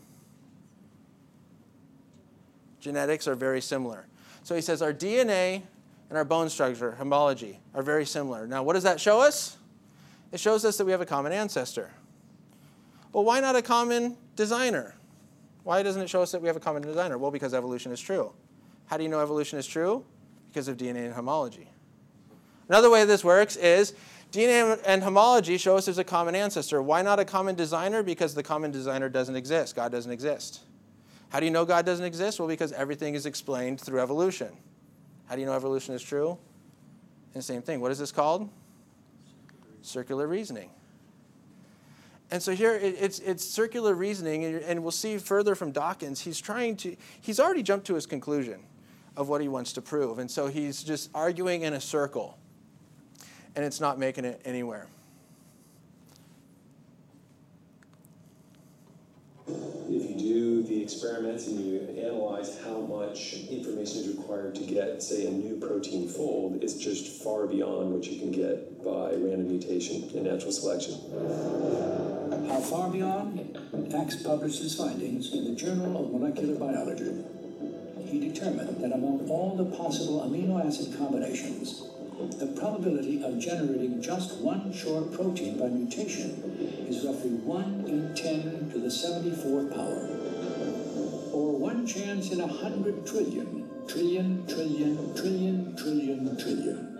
Genetics 2.80 3.26
are 3.26 3.34
very 3.34 3.60
similar. 3.60 4.06
So 4.42 4.54
he 4.54 4.60
says 4.60 4.82
our 4.82 4.92
DNA 4.92 5.62
and 6.08 6.18
our 6.18 6.24
bone 6.24 6.48
structure, 6.48 6.92
homology, 6.92 7.58
are 7.74 7.82
very 7.82 8.06
similar. 8.06 8.46
Now, 8.46 8.62
what 8.62 8.74
does 8.74 8.82
that 8.84 9.00
show 9.00 9.20
us? 9.20 9.56
It 10.30 10.38
shows 10.38 10.64
us 10.64 10.76
that 10.76 10.84
we 10.84 10.92
have 10.92 11.00
a 11.00 11.06
common 11.06 11.32
ancestor. 11.32 11.90
Well, 13.14 13.24
why 13.24 13.38
not 13.38 13.54
a 13.54 13.62
common 13.62 14.16
designer? 14.34 14.96
Why 15.62 15.84
doesn't 15.84 16.02
it 16.02 16.10
show 16.10 16.20
us 16.20 16.32
that 16.32 16.42
we 16.42 16.48
have 16.48 16.56
a 16.56 16.60
common 16.60 16.82
designer? 16.82 17.16
Well, 17.16 17.30
because 17.30 17.54
evolution 17.54 17.92
is 17.92 18.00
true. 18.00 18.32
How 18.86 18.96
do 18.96 19.04
you 19.04 19.08
know 19.08 19.20
evolution 19.20 19.56
is 19.56 19.68
true? 19.68 20.04
Because 20.48 20.66
of 20.66 20.76
DNA 20.76 21.04
and 21.06 21.14
homology. 21.14 21.68
Another 22.68 22.90
way 22.90 23.04
this 23.04 23.22
works 23.22 23.54
is 23.54 23.94
DNA 24.32 24.80
and 24.84 25.00
homology 25.00 25.58
show 25.58 25.76
us 25.76 25.84
there's 25.84 25.98
a 25.98 26.04
common 26.04 26.34
ancestor. 26.34 26.82
Why 26.82 27.02
not 27.02 27.20
a 27.20 27.24
common 27.24 27.54
designer? 27.54 28.02
Because 28.02 28.34
the 28.34 28.42
common 28.42 28.72
designer 28.72 29.08
doesn't 29.08 29.36
exist. 29.36 29.76
God 29.76 29.92
doesn't 29.92 30.10
exist. 30.10 30.62
How 31.28 31.38
do 31.38 31.46
you 31.46 31.52
know 31.52 31.64
God 31.64 31.86
doesn't 31.86 32.04
exist? 32.04 32.40
Well, 32.40 32.48
because 32.48 32.72
everything 32.72 33.14
is 33.14 33.26
explained 33.26 33.80
through 33.80 34.00
evolution. 34.00 34.50
How 35.26 35.36
do 35.36 35.40
you 35.40 35.46
know 35.46 35.54
evolution 35.54 35.94
is 35.94 36.02
true? 36.02 36.36
And 37.32 37.40
the 37.40 37.42
same 37.42 37.62
thing. 37.62 37.80
What 37.80 37.92
is 37.92 37.98
this 38.00 38.10
called? 38.10 38.50
Circular 39.82 40.26
reasoning. 40.26 40.70
And 42.30 42.42
so 42.42 42.52
here 42.52 42.74
it's, 42.74 43.20
it's 43.20 43.44
circular 43.44 43.94
reasoning, 43.94 44.44
and 44.44 44.82
we'll 44.82 44.90
see 44.90 45.18
further 45.18 45.54
from 45.54 45.72
Dawkins. 45.72 46.20
He's 46.20 46.40
trying 46.40 46.76
to, 46.78 46.96
he's 47.20 47.38
already 47.38 47.62
jumped 47.62 47.86
to 47.88 47.94
his 47.94 48.06
conclusion 48.06 48.60
of 49.16 49.28
what 49.28 49.40
he 49.40 49.48
wants 49.48 49.72
to 49.74 49.82
prove. 49.82 50.18
And 50.18 50.30
so 50.30 50.48
he's 50.48 50.82
just 50.82 51.10
arguing 51.14 51.62
in 51.62 51.74
a 51.74 51.80
circle 51.80 52.38
and 53.56 53.64
it's 53.64 53.80
not 53.80 53.98
making 53.98 54.24
it 54.24 54.40
anywhere. 54.44 54.86
If 59.46 59.52
you 59.88 60.14
do 60.34 60.64
the 60.64 60.82
experiments 60.82 61.46
and 61.46 61.60
you 61.60 61.78
analyze 62.04 62.58
how 62.64 62.80
much 62.80 63.34
information 63.48 63.98
is 63.98 64.08
required 64.16 64.52
to 64.52 64.64
get, 64.64 65.00
say, 65.00 65.28
a 65.28 65.30
new 65.30 65.56
protein 65.60 66.08
fold, 66.08 66.58
it's 66.60 66.74
just 66.74 67.22
far 67.22 67.46
beyond 67.46 67.92
what 67.92 68.04
you 68.04 68.18
can 68.18 68.32
get 68.32 68.82
by 68.82 69.10
random 69.12 69.46
mutation 69.46 70.02
and 70.12 70.24
natural 70.24 70.50
selection. 70.50 70.94
How 72.48 72.58
far 72.58 72.90
beyond? 72.90 73.58
Axe 73.94 74.24
published 74.24 74.60
his 74.60 74.74
findings 74.74 75.32
in 75.32 75.44
the 75.44 75.54
Journal 75.54 76.04
of 76.04 76.10
Molecular 76.10 76.56
Biology. 76.56 77.14
He 78.04 78.18
determined 78.18 78.82
that 78.82 78.92
among 78.92 79.28
all 79.30 79.54
the 79.56 79.76
possible 79.76 80.20
amino 80.26 80.66
acid 80.66 80.98
combinations, 80.98 81.80
the 82.14 82.46
probability 82.58 83.22
of 83.24 83.38
generating 83.38 84.00
just 84.00 84.38
one 84.40 84.72
short 84.72 85.12
protein 85.12 85.58
by 85.58 85.66
mutation 85.66 86.30
is 86.88 87.04
roughly 87.04 87.30
1 87.30 87.84
in 87.88 88.14
10 88.14 88.70
to 88.70 88.78
the 88.78 88.88
74th 88.88 89.74
power, 89.74 91.32
or 91.32 91.58
one 91.58 91.86
chance 91.86 92.30
in 92.30 92.40
a 92.40 92.46
hundred 92.46 93.04
trillion, 93.04 93.68
trillion, 93.88 94.46
trillion, 94.46 95.14
trillion, 95.16 95.76
trillion, 95.76 96.36
trillion. 96.38 96.90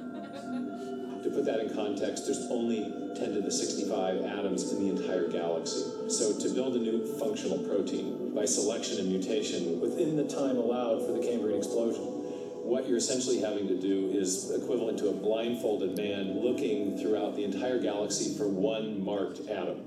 To 1.22 1.30
put 1.30 1.44
that 1.46 1.60
in 1.60 1.74
context, 1.74 2.26
there's 2.26 2.46
only 2.50 2.80
10 3.16 3.34
to 3.34 3.40
the 3.40 3.50
65 3.50 4.22
atoms 4.22 4.72
in 4.72 4.84
the 4.84 5.00
entire 5.00 5.28
galaxy. 5.28 5.84
So 6.08 6.36
to 6.38 6.48
build 6.50 6.74
a 6.74 6.78
new 6.78 7.06
functional 7.18 7.58
protein 7.58 8.34
by 8.34 8.44
selection 8.44 8.98
and 8.98 9.08
mutation 9.08 9.80
within 9.80 10.16
the 10.16 10.24
time 10.24 10.56
allowed 10.56 11.06
for 11.06 11.12
the 11.12 11.20
Cambrian 11.20 11.58
explosion, 11.58 12.23
what 12.64 12.88
you're 12.88 12.96
essentially 12.96 13.40
having 13.40 13.68
to 13.68 13.78
do 13.78 14.10
is 14.10 14.50
equivalent 14.50 14.98
to 14.98 15.08
a 15.10 15.12
blindfolded 15.12 15.96
man 15.96 16.40
looking 16.40 16.96
throughout 16.96 17.36
the 17.36 17.44
entire 17.44 17.78
galaxy 17.78 18.36
for 18.36 18.48
one 18.48 19.04
marked 19.04 19.40
atom. 19.48 19.82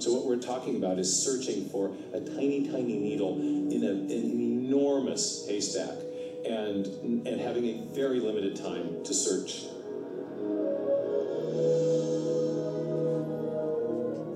So 0.00 0.12
what 0.12 0.26
we're 0.26 0.42
talking 0.42 0.76
about 0.76 0.98
is 0.98 1.24
searching 1.24 1.68
for 1.68 1.94
a 2.12 2.20
tiny, 2.20 2.68
tiny 2.68 2.98
needle 2.98 3.40
in, 3.40 3.84
a, 3.84 3.90
in 3.90 4.10
an 4.10 4.40
enormous 4.40 5.46
haystack 5.46 5.96
and, 6.44 6.86
and 7.26 7.40
having 7.40 7.64
a 7.64 7.94
very 7.94 8.18
limited 8.18 8.56
time 8.56 9.04
to 9.04 9.14
search. 9.14 9.62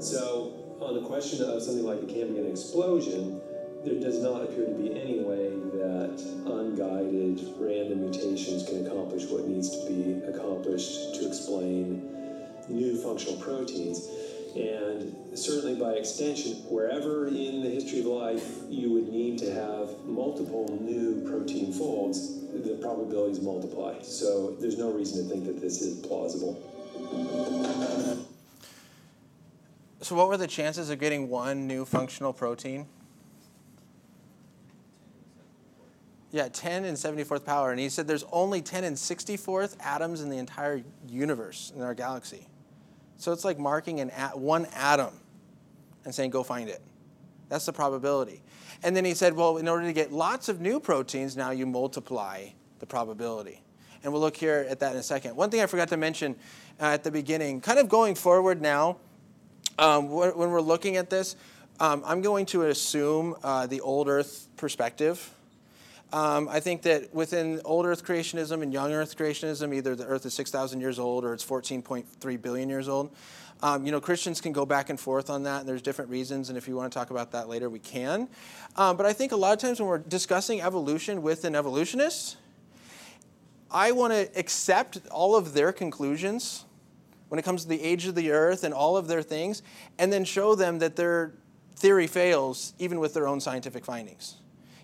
So, 0.01 0.55
on 0.81 0.95
the 0.95 1.03
question 1.03 1.43
of 1.43 1.61
something 1.61 1.85
like 1.85 2.01
the 2.01 2.07
Cambrian 2.07 2.49
explosion, 2.49 3.41
there 3.85 4.01
does 4.01 4.21
not 4.21 4.43
appear 4.43 4.67
to 4.67 4.75
be 4.75 4.91
any 4.91 5.21
way 5.21 5.51
that 5.79 6.21
unguided 6.47 7.55
random 7.59 8.01
mutations 8.01 8.69
can 8.69 8.87
accomplish 8.87 9.25
what 9.27 9.47
needs 9.47 9.71
to 9.71 9.87
be 9.87 10.21
accomplished 10.27 11.15
to 11.15 11.27
explain 11.27 12.03
new 12.69 12.97
functional 13.01 13.37
proteins. 13.37 14.09
And 14.57 15.15
certainly 15.39 15.79
by 15.79 15.93
extension, 15.93 16.55
wherever 16.69 17.29
in 17.29 17.63
the 17.63 17.71
history 17.71 18.01
of 18.01 18.07
life 18.07 18.59
you 18.69 18.91
would 18.93 19.09
need 19.09 19.39
to 19.39 19.53
have 19.53 20.05
multiple 20.05 20.67
new 20.81 21.29
protein 21.29 21.73
folds, 21.73 22.41
the 22.53 22.79
probabilities 22.81 23.41
multiply. 23.41 24.03
So 24.03 24.57
there's 24.61 24.79
no 24.79 24.91
reason 24.91 25.23
to 25.23 25.31
think 25.33 25.47
that 25.47 25.61
this 25.61 25.81
is 25.81 26.05
plausible. 26.05 26.61
So, 30.01 30.15
what 30.15 30.29
were 30.29 30.37
the 30.37 30.47
chances 30.47 30.91
of 30.91 30.99
getting 30.99 31.29
one 31.29 31.67
new 31.67 31.85
functional 31.85 32.33
protein? 32.33 32.87
Yeah, 36.31 36.49
10 36.49 36.85
and 36.85 36.97
74th 36.97 37.45
power. 37.45 37.71
And 37.71 37.81
he 37.81 37.89
said 37.89 38.07
there's 38.07 38.25
only 38.31 38.61
10 38.61 38.85
and 38.85 38.97
64th 38.97 39.77
atoms 39.81 40.21
in 40.21 40.29
the 40.29 40.39
entire 40.39 40.83
universe, 41.09 41.73
in 41.75 41.83
our 41.83 41.95
galaxy. 41.95 42.47
So 43.17 43.33
it's 43.33 43.45
like 43.45 43.59
marking 43.59 44.01
an 44.01 44.11
at, 44.11 44.39
one 44.39 44.67
atom 44.75 45.13
and 46.05 46.15
saying, 46.15 46.31
go 46.31 46.43
find 46.43 46.69
it. 46.69 46.83
That's 47.49 47.67
the 47.67 47.73
probability. 47.73 48.43
And 48.83 48.95
then 48.95 49.05
he 49.05 49.15
said, 49.15 49.35
well, 49.35 49.57
in 49.57 49.69
order 49.69 49.87
to 49.87 49.93
get 49.93 50.13
lots 50.13 50.49
of 50.49 50.61
new 50.61 50.79
proteins, 50.79 51.37
now 51.37 51.51
you 51.51 51.67
multiply 51.67 52.49
the 52.79 52.87
probability. 52.87 53.63
And 54.05 54.13
we'll 54.13 54.23
look 54.23 54.37
here 54.37 54.67
at 54.69 54.81
that 54.81 54.93
in 54.93 54.99
a 54.99 55.03
second. 55.03 55.35
One 55.35 55.51
thing 55.51 55.61
I 55.61 55.67
forgot 55.67 55.89
to 55.89 55.97
mention 55.97 56.37
uh, 56.81 56.85
at 56.85 57.05
the 57.05 57.11
beginning, 57.11 57.61
kind 57.61 57.79
of 57.79 57.89
going 57.89 58.15
forward 58.15 58.63
now, 58.63 58.99
um, 59.79 60.11
when 60.11 60.51
we're 60.51 60.61
looking 60.61 60.97
at 60.97 61.11
this, 61.11 61.37
um, 61.81 62.03
I'm 62.05 62.21
going 62.21 62.47
to 62.47 62.65
assume 62.65 63.37
uh, 63.43 63.67
the 63.67 63.81
old 63.81 64.09
Earth 64.09 64.49
perspective. 64.57 65.33
Um, 66.13 66.49
I 66.49 66.61
think 66.61 66.83
that 66.83 67.15
within 67.15 67.61
old 67.65 67.85
Earth 67.85 68.05
creationism 68.05 68.63
and 68.63 68.73
young 68.73 68.93
Earth 68.93 69.17
creationism, 69.17 69.75
either 69.75 69.95
the 69.95 70.07
Earth 70.07 70.25
is 70.25 70.35
6,000 70.35 70.81
years 70.81 70.99
old 70.99 71.25
or 71.25 71.35
it's 71.35 71.45
14.3 71.45 72.43
billion 72.43 72.69
years 72.69 72.89
old. 72.89 73.15
Um, 73.61 73.85
you 73.85 73.93
know, 73.93 74.01
Christians 74.01 74.41
can 74.41 74.53
go 74.53 74.65
back 74.65 74.89
and 74.89 74.99
forth 74.99 75.31
on 75.31 75.43
that, 75.43 75.61
and 75.61 75.69
there's 75.69 75.83
different 75.83 76.11
reasons. 76.11 76.49
And 76.49 76.57
if 76.57 76.69
you 76.69 76.77
want 76.77 76.93
to 76.93 76.99
talk 76.99 77.11
about 77.11 77.33
that 77.33 77.49
later, 77.49 77.69
we 77.69 77.81
can. 77.81 78.29
Um, 78.77 78.97
but 78.97 79.05
I 79.05 79.13
think 79.13 79.33
a 79.33 79.37
lot 79.37 79.53
of 79.53 79.59
times 79.59 79.81
when 79.81 79.89
we're 79.89 79.99
discussing 79.99 80.63
evolution 80.63 81.23
with 81.23 81.45
an 81.45 81.55
evolutionist, 81.57 82.37
I 83.71 83.93
want 83.93 84.13
to 84.13 84.31
accept 84.39 85.01
all 85.11 85.37
of 85.37 85.55
their 85.55 85.73
conclusions 85.73 86.65
when 87.29 87.39
it 87.39 87.43
comes 87.43 87.65
to 87.65 87.69
the 87.69 87.83
age 87.83 88.07
of 88.07 88.15
the 88.15 88.31
earth 88.31 88.65
and 88.65 88.73
all 88.73 88.97
of 88.97 89.09
their 89.09 89.21
things, 89.21 89.63
and 89.99 90.11
then 90.11 90.25
show 90.25 90.55
them 90.55 90.79
that 90.79 90.97
their 90.97 91.35
theory 91.77 92.07
fails 92.07 92.73
even 92.79 92.99
with 93.01 93.13
their 93.13 93.29
own 93.29 93.41
scientific 93.41 93.85
findings. 93.85 94.37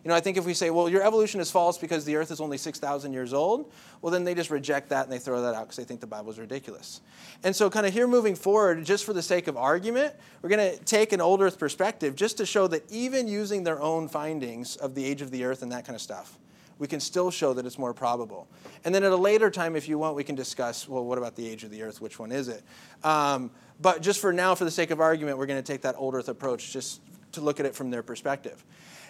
You 0.04 0.10
know, 0.10 0.14
I 0.14 0.20
think 0.20 0.36
if 0.36 0.44
we 0.44 0.52
say, 0.52 0.68
well, 0.68 0.86
your 0.86 1.02
evolution 1.02 1.40
is 1.40 1.50
false 1.50 1.78
because 1.78 2.04
the 2.04 2.16
earth 2.16 2.30
is 2.30 2.38
only 2.38 2.58
6,000 2.58 3.14
years 3.14 3.32
old, 3.32 3.72
well, 4.02 4.12
then 4.12 4.24
they 4.24 4.34
just 4.34 4.50
reject 4.50 4.90
that 4.90 5.04
and 5.04 5.12
they 5.12 5.18
throw 5.18 5.40
that 5.40 5.54
out 5.54 5.62
because 5.62 5.76
they 5.76 5.84
think 5.84 6.00
the 6.00 6.06
Bible 6.06 6.30
is 6.30 6.38
ridiculous. 6.38 7.00
And 7.42 7.56
so, 7.56 7.70
kind 7.70 7.86
of 7.86 7.94
here 7.94 8.06
moving 8.06 8.34
forward, 8.34 8.84
just 8.84 9.06
for 9.06 9.14
the 9.14 9.22
sake 9.22 9.48
of 9.48 9.56
argument, 9.56 10.14
we're 10.42 10.50
going 10.50 10.76
to 10.76 10.84
take 10.84 11.14
an 11.14 11.22
old 11.22 11.40
earth 11.40 11.58
perspective 11.58 12.16
just 12.16 12.36
to 12.36 12.44
show 12.44 12.66
that 12.66 12.84
even 12.90 13.26
using 13.26 13.64
their 13.64 13.80
own 13.80 14.06
findings 14.08 14.76
of 14.76 14.94
the 14.94 15.02
age 15.02 15.22
of 15.22 15.30
the 15.30 15.42
earth 15.42 15.62
and 15.62 15.72
that 15.72 15.86
kind 15.86 15.96
of 15.96 16.02
stuff, 16.02 16.38
we 16.78 16.86
can 16.86 17.00
still 17.00 17.30
show 17.30 17.54
that 17.54 17.64
it's 17.64 17.78
more 17.78 17.94
probable. 17.94 18.46
And 18.84 18.94
then 18.94 19.04
at 19.04 19.12
a 19.12 19.16
later 19.16 19.50
time, 19.50 19.74
if 19.74 19.88
you 19.88 19.96
want, 19.96 20.16
we 20.16 20.24
can 20.24 20.34
discuss, 20.34 20.86
well, 20.86 21.04
what 21.04 21.16
about 21.16 21.34
the 21.34 21.48
age 21.48 21.64
of 21.64 21.70
the 21.70 21.82
earth? 21.82 22.02
Which 22.02 22.18
one 22.18 22.30
is 22.30 22.48
it? 22.48 22.62
Um, 23.02 23.50
but 23.80 24.02
just 24.02 24.20
for 24.20 24.34
now, 24.34 24.54
for 24.54 24.64
the 24.64 24.70
sake 24.70 24.90
of 24.90 25.00
argument, 25.00 25.38
we're 25.38 25.46
going 25.46 25.62
to 25.62 25.72
take 25.72 25.80
that 25.82 25.94
old 25.96 26.14
earth 26.14 26.28
approach 26.28 26.72
just 26.72 27.00
to 27.32 27.40
look 27.40 27.58
at 27.58 27.66
it 27.66 27.74
from 27.74 27.90
their 27.90 28.02
perspective. 28.02 28.64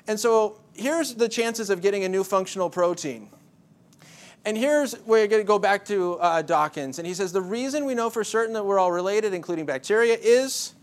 And 0.06 0.18
so 0.20 0.60
here's 0.74 1.14
the 1.14 1.28
chances 1.28 1.70
of 1.70 1.80
getting 1.80 2.04
a 2.04 2.08
new 2.08 2.24
functional 2.24 2.70
protein. 2.70 3.30
And 4.44 4.58
here's 4.58 4.94
where 5.00 5.20
you're 5.20 5.28
going 5.28 5.42
to 5.42 5.46
go 5.46 5.58
back 5.58 5.86
to 5.86 6.14
uh, 6.14 6.42
Dawkins. 6.42 6.98
And 6.98 7.06
he 7.06 7.14
says 7.14 7.32
the 7.32 7.40
reason 7.40 7.86
we 7.86 7.94
know 7.94 8.10
for 8.10 8.22
certain 8.22 8.52
that 8.54 8.64
we're 8.64 8.78
all 8.78 8.92
related, 8.92 9.32
including 9.32 9.64
bacteria, 9.64 10.18
is 10.20 10.74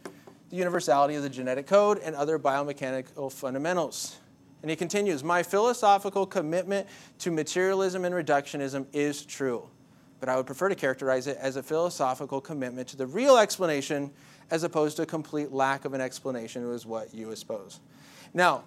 the 0.49 0.55
universality 0.55 1.13
of 1.15 1.21
the 1.21 1.29
genetic 1.29 1.67
code 1.67 1.99
and 1.99 2.15
other 2.15 2.39
biomechanical 2.39 3.31
fundamentals. 3.31 4.17
And 4.63 4.69
he 4.69 4.75
continues 4.75 5.23
My 5.23 5.43
philosophical 5.43 6.25
commitment 6.25 6.87
to 7.19 7.31
materialism 7.31 8.03
and 8.03 8.15
reductionism 8.15 8.87
is 8.93 9.23
true, 9.25 9.69
but 10.19 10.27
I 10.27 10.37
would 10.37 10.47
prefer 10.47 10.69
to 10.69 10.75
characterize 10.75 11.27
it 11.27 11.37
as 11.37 11.55
a 11.55 11.63
philosophical 11.63 12.41
commitment 12.41 12.87
to 12.89 12.97
the 12.97 13.07
real 13.07 13.37
explanation 13.37 14.11
as 14.49 14.63
opposed 14.63 14.97
to 14.97 15.03
a 15.03 15.05
complete 15.05 15.51
lack 15.51 15.85
of 15.85 15.93
an 15.93 16.01
explanation, 16.01 16.67
was 16.67 16.85
what 16.85 17.13
you 17.13 17.33
suppose. 17.35 17.79
Now, 18.33 18.63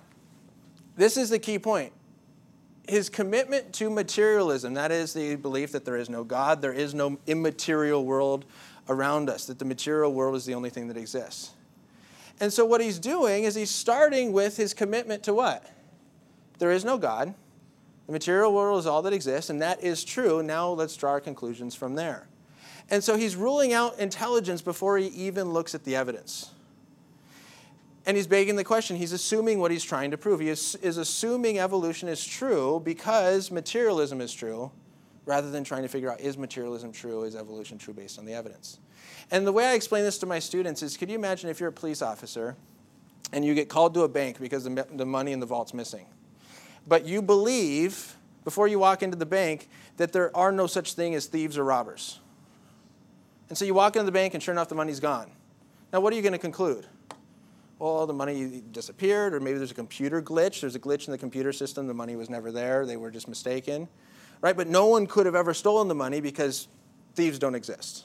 this 0.97 1.17
is 1.17 1.31
the 1.31 1.39
key 1.39 1.59
point. 1.59 1.93
His 2.89 3.09
commitment 3.09 3.73
to 3.75 3.89
materialism, 3.89 4.75
that 4.75 4.93
is 4.93 5.15
the 5.15 5.37
belief 5.37 5.73
that 5.73 5.85
there 5.85 5.97
is 5.97 6.11
no 6.11 6.23
God, 6.23 6.61
there 6.61 6.73
is 6.73 6.95
no 6.95 7.19
immaterial 7.27 8.05
world 8.05 8.45
around 8.89 9.31
us, 9.31 9.47
that 9.47 9.59
the 9.59 9.65
material 9.65 10.13
world 10.13 10.37
is 10.37 10.45
the 10.45 10.55
only 10.55 10.71
thing 10.71 10.89
that 10.89 10.97
exists. 10.97 11.53
And 12.41 12.53
so, 12.53 12.65
what 12.65 12.81
he's 12.81 12.99
doing 12.99 13.45
is 13.45 13.55
he's 13.55 13.71
starting 13.71 14.33
with 14.33 14.57
his 14.57 14.75
commitment 14.75 15.23
to 15.25 15.35
what? 15.35 15.71
There 16.59 16.73
is 16.73 16.85
no 16.85 16.99
God. 16.99 17.35
The 18.07 18.13
material 18.13 18.53
world 18.53 18.79
is 18.81 18.87
all 18.87 19.03
that 19.03 19.13
exists, 19.13 19.49
and 19.51 19.63
that 19.63 19.83
is 19.83 20.05
true. 20.05 20.43
Now, 20.43 20.69
let's 20.71 20.97
draw 20.97 21.13
our 21.13 21.21
conclusions 21.21 21.75
from 21.75 21.95
there. 21.95 22.27
And 22.91 23.03
so, 23.03 23.17
he's 23.17 23.37
ruling 23.37 23.73
out 23.73 23.99
intelligence 23.99 24.61
before 24.63 24.99
he 24.99 25.07
even 25.07 25.53
looks 25.53 25.75
at 25.75 25.85
the 25.85 25.97
evidence. 25.97 26.51
And 28.06 28.16
he's 28.16 28.26
begging 28.26 28.56
the 28.56 28.64
question. 28.64 28.96
He's 28.96 29.12
assuming 29.12 29.61
what 29.61 29.70
he's 29.70 29.84
trying 29.84 30.11
to 30.11 30.18
prove. 30.18 30.40
He 30.40 30.49
is, 30.49 30.75
is, 30.76 30.99
assuming 30.99 31.58
evolution 31.58 32.08
is 32.08 32.25
true 32.25 32.80
because 32.84 33.50
materialism 33.50 34.20
is 34.20 34.32
true, 34.34 34.70
rather 35.25 35.50
than 35.50 35.64
trying 35.64 35.82
to 35.82 35.88
figure 35.88 36.12
out 36.12 36.20
is 36.20 36.37
materialism 36.37 36.92
true, 36.92 37.25
is 37.25 37.34
evolution 37.34 37.78
true 37.78 37.94
based 37.94 38.18
on 38.18 38.26
the 38.26 38.34
evidence. 38.34 38.78
And 39.30 39.46
the 39.46 39.52
way 39.52 39.66
I 39.66 39.73
explain 39.73 40.04
this 40.04 40.18
to 40.18 40.26
my 40.26 40.38
students 40.38 40.82
is 40.82 40.96
could 40.99 41.08
you 41.08 41.14
imagine 41.14 41.49
if 41.49 41.61
you're 41.61 41.70
a 41.70 41.73
police 41.73 42.02
officer 42.02 42.56
and 43.32 43.42
you 43.42 43.54
get 43.54 43.70
called 43.70 43.94
to 43.94 44.02
a 44.02 44.08
bank 44.08 44.38
because 44.38 44.64
the, 44.64 44.87
the 44.92 45.06
money 45.06 45.32
in 45.32 45.40
the 45.40 45.46
vault's 45.46 45.73
missing? 45.73 46.06
But 46.87 47.06
you 47.06 47.23
believe, 47.23 48.16
before 48.44 48.68
you 48.68 48.78
walk 48.78 49.02
into 49.02 49.16
the 49.16 49.26
bank, 49.26 49.70
that 49.96 50.12
there 50.12 50.37
are 50.37 50.52
no 50.52 50.66
such 50.66 50.92
thing 50.92 51.14
as 51.14 51.25
thieves 51.25 51.56
or 51.56 51.64
robbers. 51.64 52.20
And 53.49 53.56
so 53.56 53.64
you 53.64 53.73
walk 53.73 53.96
into 53.96 54.04
the 54.04 54.12
bank 54.12 54.34
and 54.34 54.42
sure 54.42 54.52
enough, 54.52 54.68
the 54.68 54.75
money's 54.75 55.00
gone. 55.00 55.30
Now, 55.90 56.00
what 56.00 56.12
are 56.12 56.16
you 56.16 56.23
going 56.23 56.32
to 56.32 56.38
conclude? 56.38 56.87
Well, 57.78 58.07
the 58.07 58.14
money 58.14 58.62
disappeared, 58.73 59.35
or 59.35 59.40
maybe 59.40 59.59
there's 59.59 59.71
a 59.71 59.75
computer 59.75 60.23
glitch. 60.23 60.61
There's 60.61 60.75
a 60.75 60.81
glitch 60.81 61.07
in 61.07 61.12
the 61.12 61.19
computer 61.19 61.52
system. 61.52 61.87
The 61.87 61.95
money 61.95 62.16
was 62.16 62.31
never 62.31 62.52
there. 62.52 62.87
They 62.87 62.97
were 62.97 63.11
just 63.11 63.28
mistaken, 63.28 63.88
right? 64.40 64.57
But 64.57 64.69
no 64.69 64.87
one 64.87 65.07
could 65.07 65.26
have 65.26 65.35
ever 65.35 65.52
stolen 65.52 65.88
the 65.88 65.95
money 65.95 66.21
because 66.21 66.69
thieves 67.14 67.38
don't 67.38 67.54
exist. 67.54 68.04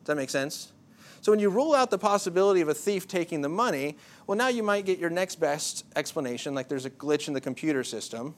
Does 0.00 0.06
that 0.06 0.16
make 0.16 0.30
sense? 0.30 0.72
So 1.20 1.30
when 1.30 1.38
you 1.38 1.50
rule 1.50 1.74
out 1.74 1.90
the 1.90 1.98
possibility 1.98 2.60
of 2.60 2.68
a 2.68 2.74
thief 2.74 3.06
taking 3.06 3.42
the 3.42 3.48
money, 3.48 3.96
well, 4.26 4.36
now 4.36 4.48
you 4.48 4.62
might 4.62 4.84
get 4.84 4.98
your 4.98 5.10
next 5.10 5.36
best 5.36 5.84
explanation, 5.94 6.54
like 6.54 6.68
there's 6.68 6.84
a 6.84 6.90
glitch 6.90 7.28
in 7.28 7.34
the 7.34 7.40
computer 7.40 7.84
system. 7.84 8.34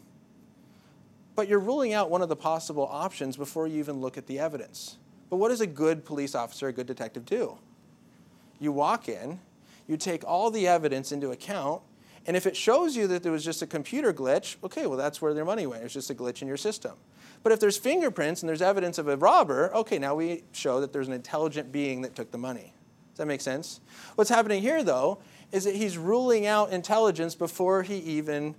But 1.34 1.48
you're 1.48 1.60
ruling 1.60 1.94
out 1.94 2.10
one 2.10 2.20
of 2.20 2.28
the 2.28 2.36
possible 2.36 2.86
options 2.90 3.36
before 3.36 3.66
you 3.66 3.78
even 3.78 4.00
look 4.00 4.18
at 4.18 4.26
the 4.26 4.38
evidence. 4.38 4.98
But 5.30 5.36
what 5.36 5.48
does 5.48 5.62
a 5.62 5.66
good 5.66 6.04
police 6.04 6.34
officer, 6.34 6.68
a 6.68 6.72
good 6.72 6.86
detective 6.86 7.24
do? 7.24 7.58
You 8.60 8.70
walk 8.70 9.08
in, 9.08 9.40
you 9.86 9.96
take 9.96 10.24
all 10.24 10.50
the 10.50 10.66
evidence 10.66 11.12
into 11.12 11.30
account, 11.30 11.82
and 12.26 12.36
if 12.36 12.46
it 12.46 12.56
shows 12.56 12.96
you 12.96 13.06
that 13.08 13.22
there 13.22 13.32
was 13.32 13.44
just 13.44 13.60
a 13.62 13.66
computer 13.66 14.12
glitch, 14.12 14.56
okay, 14.64 14.86
well, 14.86 14.96
that's 14.96 15.20
where 15.20 15.34
their 15.34 15.44
money 15.44 15.66
went. 15.66 15.82
It's 15.84 15.92
just 15.92 16.10
a 16.10 16.14
glitch 16.14 16.40
in 16.40 16.48
your 16.48 16.56
system. 16.56 16.92
But 17.42 17.52
if 17.52 17.60
there's 17.60 17.76
fingerprints 17.76 18.42
and 18.42 18.48
there's 18.48 18.62
evidence 18.62 18.96
of 18.96 19.08
a 19.08 19.16
robber, 19.16 19.70
okay, 19.74 19.98
now 19.98 20.14
we 20.14 20.44
show 20.52 20.80
that 20.80 20.92
there's 20.92 21.08
an 21.08 21.12
intelligent 21.12 21.70
being 21.70 22.00
that 22.00 22.14
took 22.14 22.30
the 22.30 22.38
money. 22.38 22.72
Does 23.12 23.18
that 23.18 23.26
make 23.26 23.42
sense? 23.42 23.80
What's 24.14 24.30
happening 24.30 24.62
here, 24.62 24.82
though, 24.82 25.18
is 25.52 25.64
that 25.64 25.76
he's 25.76 25.98
ruling 25.98 26.46
out 26.46 26.72
intelligence 26.72 27.34
before 27.34 27.82
he 27.82 27.98
even 27.98 28.54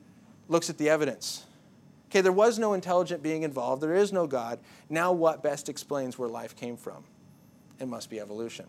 looks 0.47 0.69
at 0.69 0.77
the 0.77 0.89
evidence. 0.89 1.45
Okay, 2.09 2.21
there 2.21 2.31
was 2.31 2.59
no 2.59 2.73
intelligent 2.73 3.23
being 3.23 3.43
involved, 3.43 3.81
there 3.81 3.95
is 3.95 4.13
no 4.13 4.27
God. 4.27 4.59
Now, 4.89 5.11
what 5.11 5.41
best 5.41 5.67
explains 5.67 6.17
where 6.19 6.29
life 6.29 6.55
came 6.55 6.77
from? 6.77 7.03
It 7.79 7.87
must 7.87 8.09
be 8.09 8.19
evolution. 8.19 8.67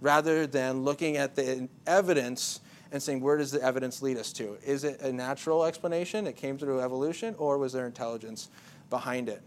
Rather 0.00 0.46
than 0.46 0.84
looking 0.84 1.16
at 1.16 1.34
the 1.34 1.68
evidence 1.86 2.60
and 2.92 3.02
saying, 3.02 3.20
where 3.20 3.36
does 3.36 3.50
the 3.50 3.62
evidence 3.62 4.00
lead 4.00 4.16
us 4.16 4.32
to? 4.34 4.56
Is 4.64 4.84
it 4.84 5.00
a 5.00 5.12
natural 5.12 5.64
explanation? 5.64 6.26
It 6.26 6.36
came 6.36 6.56
through 6.56 6.80
evolution, 6.80 7.34
or 7.38 7.58
was 7.58 7.72
there 7.72 7.86
intelligence 7.86 8.48
behind 8.90 9.28
it? 9.28 9.42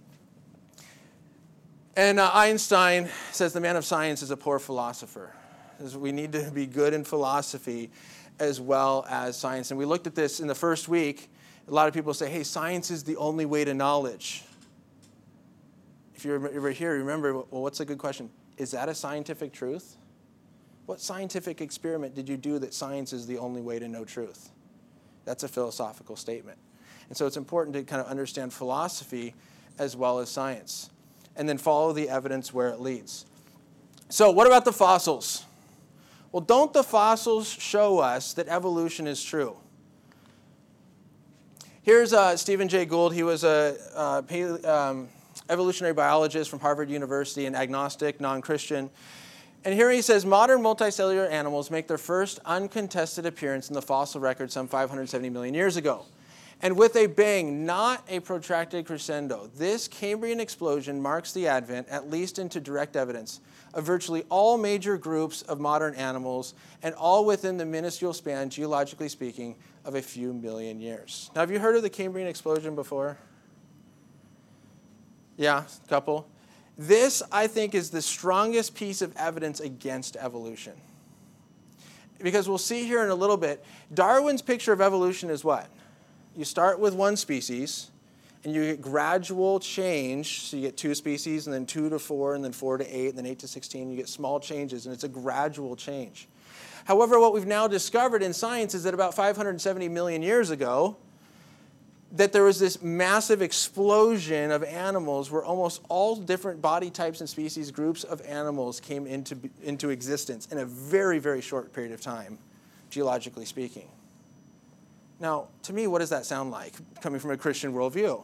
And 1.95 2.19
uh, 2.19 2.31
Einstein 2.33 3.09
says 3.31 3.53
the 3.53 3.59
man 3.59 3.75
of 3.75 3.85
science 3.85 4.21
is 4.21 4.31
a 4.31 4.37
poor 4.37 4.59
philosopher. 4.59 5.33
We 5.95 6.11
need 6.11 6.31
to 6.33 6.51
be 6.51 6.65
good 6.67 6.93
in 6.93 7.03
philosophy 7.03 7.89
as 8.39 8.61
well 8.61 9.05
as 9.09 9.37
science. 9.37 9.71
And 9.71 9.77
we 9.77 9.85
looked 9.85 10.07
at 10.07 10.15
this 10.15 10.39
in 10.39 10.47
the 10.47 10.55
first 10.55 10.87
week. 10.87 11.29
A 11.67 11.71
lot 11.71 11.87
of 11.87 11.93
people 11.93 12.13
say, 12.13 12.29
hey, 12.29 12.43
science 12.43 12.91
is 12.91 13.03
the 13.03 13.17
only 13.17 13.45
way 13.45 13.65
to 13.65 13.73
knowledge. 13.73 14.43
If 16.15 16.23
you're 16.23 16.35
ever 16.35 16.71
here, 16.71 16.97
remember, 16.97 17.33
well, 17.33 17.61
what's 17.63 17.79
a 17.79 17.85
good 17.85 17.97
question? 17.97 18.29
Is 18.57 18.71
that 18.71 18.89
a 18.89 18.95
scientific 18.95 19.51
truth? 19.51 19.97
What 20.85 20.99
scientific 20.99 21.61
experiment 21.61 22.15
did 22.15 22.27
you 22.27 22.37
do 22.37 22.59
that 22.59 22.73
science 22.73 23.13
is 23.13 23.27
the 23.27 23.37
only 23.37 23.61
way 23.61 23.79
to 23.79 23.87
know 23.87 24.03
truth? 24.03 24.49
That's 25.25 25.43
a 25.43 25.47
philosophical 25.47 26.15
statement. 26.15 26.57
And 27.07 27.17
so 27.17 27.27
it's 27.27 27.37
important 27.37 27.75
to 27.75 27.83
kind 27.83 28.01
of 28.01 28.07
understand 28.07 28.53
philosophy 28.53 29.35
as 29.77 29.95
well 29.95 30.19
as 30.19 30.29
science, 30.29 30.89
and 31.35 31.47
then 31.47 31.57
follow 31.57 31.93
the 31.93 32.09
evidence 32.09 32.53
where 32.53 32.69
it 32.69 32.79
leads. 32.79 33.25
So, 34.09 34.31
what 34.31 34.47
about 34.47 34.65
the 34.65 34.73
fossils? 34.73 35.45
Well, 36.31 36.41
don't 36.41 36.71
the 36.71 36.83
fossils 36.83 37.47
show 37.47 37.99
us 37.99 38.33
that 38.33 38.47
evolution 38.47 39.07
is 39.07 39.23
true? 39.23 39.57
Here's 41.83 42.13
uh, 42.13 42.37
Stephen 42.37 42.67
Jay 42.67 42.85
Gould. 42.85 43.13
He 43.13 43.23
was 43.23 43.43
a 43.43 43.75
uh, 43.95 44.21
um, 44.65 45.09
evolutionary 45.49 45.93
biologist 45.93 46.49
from 46.49 46.59
Harvard 46.59 46.89
University, 46.89 47.45
an 47.45 47.55
agnostic, 47.55 48.21
non 48.21 48.41
Christian. 48.41 48.89
And 49.63 49.75
here 49.75 49.91
he 49.91 50.01
says 50.01 50.25
modern 50.25 50.61
multicellular 50.61 51.29
animals 51.29 51.69
make 51.69 51.87
their 51.87 51.99
first 51.99 52.39
uncontested 52.45 53.25
appearance 53.25 53.69
in 53.69 53.75
the 53.75 53.81
fossil 53.81 54.19
record 54.19 54.51
some 54.51 54.67
570 54.67 55.29
million 55.29 55.53
years 55.53 55.77
ago. 55.77 56.05
And 56.63 56.77
with 56.77 56.95
a 56.95 57.07
bang, 57.07 57.65
not 57.65 58.03
a 58.07 58.19
protracted 58.19 58.85
crescendo, 58.85 59.49
this 59.55 59.87
Cambrian 59.87 60.39
explosion 60.39 61.01
marks 61.01 61.31
the 61.31 61.47
advent, 61.47 61.87
at 61.89 62.09
least 62.09 62.37
into 62.37 62.59
direct 62.59 62.95
evidence, 62.95 63.39
of 63.73 63.83
virtually 63.83 64.23
all 64.29 64.57
major 64.57 64.97
groups 64.97 65.41
of 65.43 65.59
modern 65.59 65.95
animals, 65.95 66.53
and 66.83 66.93
all 66.95 67.25
within 67.25 67.57
the 67.57 67.65
minuscule 67.65 68.13
span, 68.13 68.49
geologically 68.49 69.09
speaking, 69.09 69.55
of 69.85 69.95
a 69.95 70.01
few 70.01 70.33
million 70.33 70.79
years. 70.79 71.31
Now, 71.33 71.41
have 71.41 71.51
you 71.51 71.59
heard 71.59 71.75
of 71.75 71.81
the 71.81 71.89
Cambrian 71.89 72.27
explosion 72.27 72.75
before? 72.75 73.17
Yeah, 75.37 75.63
a 75.63 75.87
couple. 75.89 76.27
This, 76.77 77.21
I 77.31 77.47
think, 77.47 77.75
is 77.75 77.89
the 77.89 78.01
strongest 78.01 78.75
piece 78.75 79.01
of 79.01 79.15
evidence 79.15 79.59
against 79.59 80.15
evolution. 80.15 80.73
Because 82.19 82.47
we'll 82.47 82.57
see 82.57 82.85
here 82.85 83.03
in 83.03 83.09
a 83.09 83.15
little 83.15 83.37
bit, 83.37 83.63
Darwin's 83.93 84.41
picture 84.41 84.73
of 84.73 84.81
evolution 84.81 85.29
is 85.29 85.43
what? 85.43 85.69
You 86.35 86.45
start 86.45 86.79
with 86.79 86.93
one 86.93 87.17
species, 87.17 87.91
and 88.43 88.53
you 88.53 88.65
get 88.65 88.81
gradual 88.81 89.59
change. 89.59 90.41
So 90.41 90.57
you 90.57 90.63
get 90.63 90.77
two 90.77 90.95
species, 90.95 91.47
and 91.47 91.53
then 91.53 91.65
two 91.65 91.89
to 91.89 91.99
four, 91.99 92.35
and 92.35 92.43
then 92.43 92.51
four 92.51 92.77
to 92.77 92.85
eight, 92.85 93.09
and 93.09 93.17
then 93.17 93.25
eight 93.25 93.39
to 93.39 93.47
16. 93.47 93.89
You 93.89 93.97
get 93.97 94.09
small 94.09 94.39
changes, 94.39 94.85
and 94.85 94.93
it's 94.93 95.03
a 95.03 95.09
gradual 95.09 95.75
change. 95.75 96.27
However, 96.85 97.19
what 97.19 97.33
we've 97.33 97.45
now 97.45 97.67
discovered 97.67 98.23
in 98.23 98.33
science 98.33 98.73
is 98.73 98.83
that 98.83 98.93
about 98.93 99.13
570 99.13 99.89
million 99.89 100.21
years 100.21 100.49
ago, 100.49 100.97
that 102.13 102.33
there 102.33 102.43
was 102.43 102.59
this 102.59 102.81
massive 102.81 103.41
explosion 103.41 104.51
of 104.51 104.63
animals 104.63 105.31
where 105.31 105.43
almost 105.43 105.81
all 105.87 106.15
different 106.15 106.61
body 106.61 106.89
types 106.89 107.21
and 107.21 107.29
species, 107.29 107.71
groups 107.71 108.03
of 108.03 108.21
animals 108.21 108.79
came 108.79 109.07
into, 109.07 109.37
into 109.63 109.89
existence 109.89 110.47
in 110.51 110.57
a 110.57 110.65
very, 110.65 111.19
very 111.19 111.41
short 111.41 111.71
period 111.73 111.93
of 111.93 112.01
time, 112.01 112.37
geologically 112.89 113.45
speaking. 113.45 113.87
Now, 115.21 115.47
to 115.63 115.73
me, 115.73 115.87
what 115.87 115.99
does 115.99 116.09
that 116.09 116.25
sound 116.25 116.51
like 116.51 116.73
coming 117.01 117.19
from 117.19 117.31
a 117.31 117.37
Christian 117.37 117.73
worldview? 117.73 118.23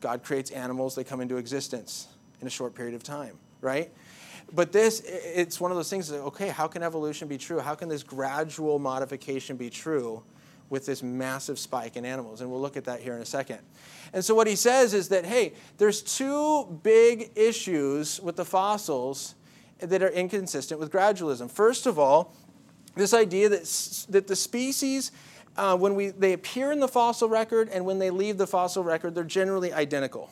God 0.00 0.22
creates 0.22 0.50
animals, 0.50 0.94
they 0.94 1.02
come 1.04 1.20
into 1.20 1.38
existence 1.38 2.06
in 2.40 2.46
a 2.46 2.50
short 2.50 2.74
period 2.74 2.94
of 2.94 3.02
time, 3.02 3.36
right? 3.60 3.90
But 4.52 4.70
this, 4.70 5.00
it's 5.00 5.60
one 5.60 5.72
of 5.72 5.76
those 5.76 5.90
things 5.90 6.08
that, 6.08 6.20
okay, 6.20 6.48
how 6.48 6.68
can 6.68 6.84
evolution 6.84 7.26
be 7.26 7.38
true? 7.38 7.58
How 7.58 7.74
can 7.74 7.88
this 7.88 8.04
gradual 8.04 8.78
modification 8.78 9.56
be 9.56 9.70
true? 9.70 10.22
With 10.68 10.86
this 10.86 11.02
massive 11.02 11.58
spike 11.58 11.96
in 11.96 12.04
animals. 12.04 12.40
And 12.40 12.50
we'll 12.50 12.60
look 12.60 12.76
at 12.76 12.84
that 12.84 13.00
here 13.00 13.14
in 13.14 13.22
a 13.22 13.26
second. 13.26 13.60
And 14.12 14.24
so 14.24 14.34
what 14.34 14.46
he 14.46 14.56
says 14.56 14.94
is 14.94 15.08
that, 15.08 15.24
hey, 15.24 15.52
there's 15.78 16.02
two 16.02 16.80
big 16.82 17.30
issues 17.36 18.20
with 18.20 18.36
the 18.36 18.44
fossils 18.44 19.34
that 19.80 20.02
are 20.02 20.08
inconsistent 20.08 20.80
with 20.80 20.90
gradualism. 20.90 21.50
First 21.50 21.86
of 21.86 21.98
all, 21.98 22.34
this 22.94 23.12
idea 23.12 23.48
that, 23.48 24.06
that 24.08 24.26
the 24.26 24.36
species, 24.36 25.12
uh, 25.56 25.76
when 25.76 25.94
we, 25.94 26.08
they 26.08 26.32
appear 26.32 26.72
in 26.72 26.80
the 26.80 26.88
fossil 26.88 27.28
record 27.28 27.68
and 27.68 27.84
when 27.84 27.98
they 27.98 28.10
leave 28.10 28.38
the 28.38 28.46
fossil 28.46 28.82
record, 28.82 29.14
they're 29.14 29.24
generally 29.24 29.72
identical. 29.72 30.30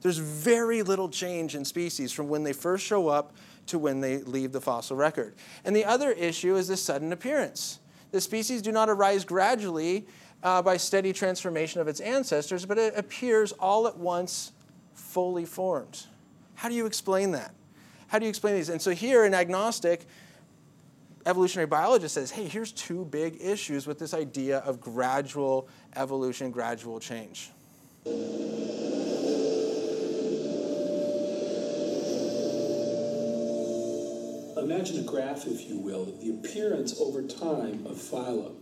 There's 0.00 0.18
very 0.18 0.82
little 0.82 1.08
change 1.08 1.54
in 1.54 1.64
species 1.64 2.12
from 2.12 2.28
when 2.28 2.42
they 2.42 2.52
first 2.52 2.84
show 2.84 3.08
up 3.08 3.34
to 3.66 3.78
when 3.78 4.00
they 4.00 4.18
leave 4.18 4.52
the 4.52 4.60
fossil 4.60 4.96
record. 4.96 5.34
And 5.64 5.74
the 5.74 5.84
other 5.84 6.10
issue 6.10 6.56
is 6.56 6.68
the 6.68 6.76
sudden 6.76 7.12
appearance. 7.12 7.78
The 8.12 8.20
species 8.20 8.62
do 8.62 8.70
not 8.70 8.88
arise 8.88 9.24
gradually 9.24 10.06
uh, 10.42 10.62
by 10.62 10.76
steady 10.76 11.12
transformation 11.12 11.80
of 11.80 11.88
its 11.88 12.00
ancestors, 12.00 12.64
but 12.64 12.78
it 12.78 12.96
appears 12.96 13.52
all 13.52 13.88
at 13.88 13.96
once 13.96 14.52
fully 14.94 15.44
formed. 15.44 16.06
How 16.54 16.68
do 16.68 16.74
you 16.74 16.86
explain 16.86 17.32
that? 17.32 17.54
How 18.08 18.18
do 18.18 18.26
you 18.26 18.28
explain 18.28 18.54
these? 18.54 18.68
And 18.68 18.80
so 18.80 18.90
here, 18.90 19.24
an 19.24 19.34
agnostic 19.34 20.06
evolutionary 21.24 21.66
biologist 21.66 22.14
says, 22.14 22.30
hey, 22.30 22.46
here's 22.46 22.72
two 22.72 23.04
big 23.06 23.38
issues 23.40 23.86
with 23.86 23.98
this 23.98 24.12
idea 24.12 24.58
of 24.58 24.80
gradual 24.80 25.68
evolution, 25.96 26.50
gradual 26.50 27.00
change. 27.00 27.50
Imagine 34.62 35.00
a 35.00 35.02
graph, 35.02 35.44
if 35.48 35.68
you 35.68 35.76
will, 35.76 36.04
of 36.04 36.20
the 36.20 36.30
appearance 36.30 36.94
over 37.00 37.20
time 37.20 37.84
of 37.84 37.96
phyla. 37.96 38.52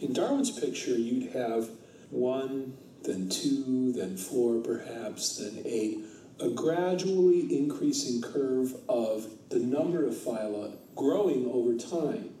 In 0.00 0.12
Darwin's 0.12 0.50
picture, 0.50 0.98
you'd 0.98 1.32
have 1.34 1.70
one, 2.10 2.76
then 3.04 3.28
two, 3.28 3.92
then 3.92 4.16
four, 4.16 4.60
perhaps, 4.60 5.36
then 5.36 5.62
eight, 5.64 6.00
a 6.40 6.50
gradually 6.50 7.56
increasing 7.56 8.20
curve 8.20 8.74
of 8.88 9.28
the 9.50 9.60
number 9.60 10.04
of 10.04 10.14
phyla 10.14 10.76
growing 10.96 11.48
over 11.52 11.76
time. 11.76 12.34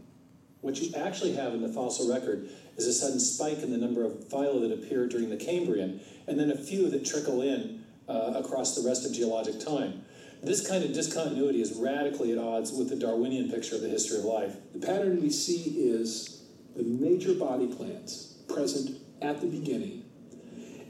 What 0.60 0.80
you 0.80 0.92
actually 0.96 1.34
have 1.34 1.54
in 1.54 1.62
the 1.62 1.72
fossil 1.72 2.12
record 2.12 2.48
is 2.76 2.88
a 2.88 2.92
sudden 2.92 3.20
spike 3.20 3.58
in 3.58 3.70
the 3.70 3.78
number 3.78 4.04
of 4.04 4.14
phyla 4.28 4.62
that 4.62 4.72
appear 4.72 5.06
during 5.06 5.30
the 5.30 5.36
Cambrian, 5.36 6.00
and 6.26 6.40
then 6.40 6.50
a 6.50 6.58
few 6.58 6.90
that 6.90 7.06
trickle 7.06 7.40
in 7.42 7.84
uh, 8.08 8.32
across 8.34 8.74
the 8.74 8.86
rest 8.86 9.06
of 9.06 9.12
geologic 9.12 9.60
time. 9.60 10.02
This 10.42 10.66
kind 10.66 10.84
of 10.84 10.92
discontinuity 10.92 11.60
is 11.60 11.72
radically 11.76 12.32
at 12.32 12.38
odds 12.38 12.72
with 12.72 12.88
the 12.88 12.96
Darwinian 12.96 13.50
picture 13.50 13.74
of 13.74 13.80
the 13.80 13.88
history 13.88 14.18
of 14.18 14.24
life. 14.24 14.56
The 14.74 14.86
pattern 14.86 15.20
we 15.20 15.30
see 15.30 15.70
is 15.78 16.42
the 16.76 16.84
major 16.84 17.34
body 17.34 17.66
plans 17.66 18.36
present 18.48 18.98
at 19.22 19.40
the 19.40 19.46
beginning, 19.46 20.04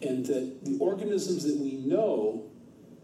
and 0.02 0.26
that 0.26 0.64
the 0.64 0.76
organisms 0.78 1.44
that 1.44 1.56
we 1.56 1.72
know 1.72 2.44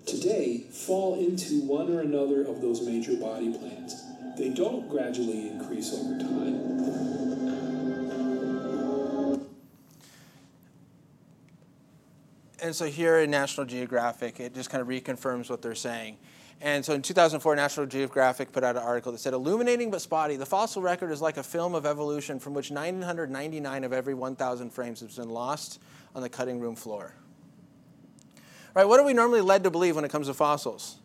today 0.05 0.66
fall 0.70 1.18
into 1.18 1.61
one 1.62 1.90
or 1.94 2.00
another 2.00 2.42
of 2.42 2.61
those 2.61 2.83
major 2.83 3.16
body 3.16 3.57
plans. 3.57 4.02
They 4.37 4.48
don't 4.48 4.88
gradually 4.88 5.48
increase 5.48 5.94
over 5.94 6.18
time. 6.18 7.21
And 12.62 12.75
so 12.75 12.87
here 12.87 13.18
in 13.18 13.31
National 13.31 13.66
Geographic, 13.66 14.40
it 14.40 14.55
just 14.55 14.70
kind 14.70 14.81
of 14.81 14.88
reconfirms 14.88 15.51
what 15.51 15.61
they're 15.61 15.75
saying. 15.75 16.16
And 16.61 16.85
so 16.85 16.94
in 16.94 17.03
2004, 17.03 17.57
National 17.57 17.87
Geographic 17.87 18.53
put 18.53 18.62
out 18.62 18.77
an 18.77 18.83
article 18.83 19.11
that 19.11 19.18
said, 19.18 19.35
illuminating 19.35 19.90
but 19.90 20.01
spotty, 20.01 20.37
the 20.37 20.46
fossil 20.46 20.81
record 20.81 21.11
is 21.11 21.20
like 21.20 21.37
a 21.37 21.42
film 21.42 21.75
of 21.75 21.85
evolution 21.85 22.38
from 22.38 22.55
which 22.55 22.70
999 22.70 23.83
of 23.83 23.92
every 23.92 24.14
1,000 24.14 24.70
frames 24.70 25.01
has 25.01 25.16
been 25.16 25.31
lost 25.31 25.81
on 26.14 26.22
the 26.22 26.29
cutting 26.29 26.61
room 26.61 26.77
floor. 26.77 27.16
Right, 28.75 28.87
what 28.87 29.01
are 29.01 29.05
we 29.05 29.12
normally 29.12 29.40
led 29.40 29.64
to 29.64 29.72
believe 29.72 29.96
when 29.96 30.05
it 30.05 30.12
comes 30.12 30.29
to 30.29 30.35
fossils? 30.35 30.98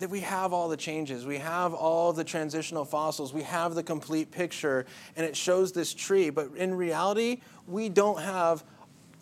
That 0.00 0.10
we 0.10 0.20
have 0.20 0.52
all 0.52 0.68
the 0.68 0.76
changes, 0.76 1.24
we 1.24 1.38
have 1.38 1.72
all 1.72 2.12
the 2.12 2.24
transitional 2.24 2.84
fossils, 2.84 3.32
we 3.32 3.42
have 3.44 3.76
the 3.76 3.84
complete 3.84 4.32
picture, 4.32 4.86
and 5.14 5.24
it 5.24 5.36
shows 5.36 5.70
this 5.70 5.94
tree. 5.94 6.30
But 6.30 6.50
in 6.56 6.74
reality, 6.74 7.42
we 7.68 7.88
don't 7.88 8.20
have 8.20 8.64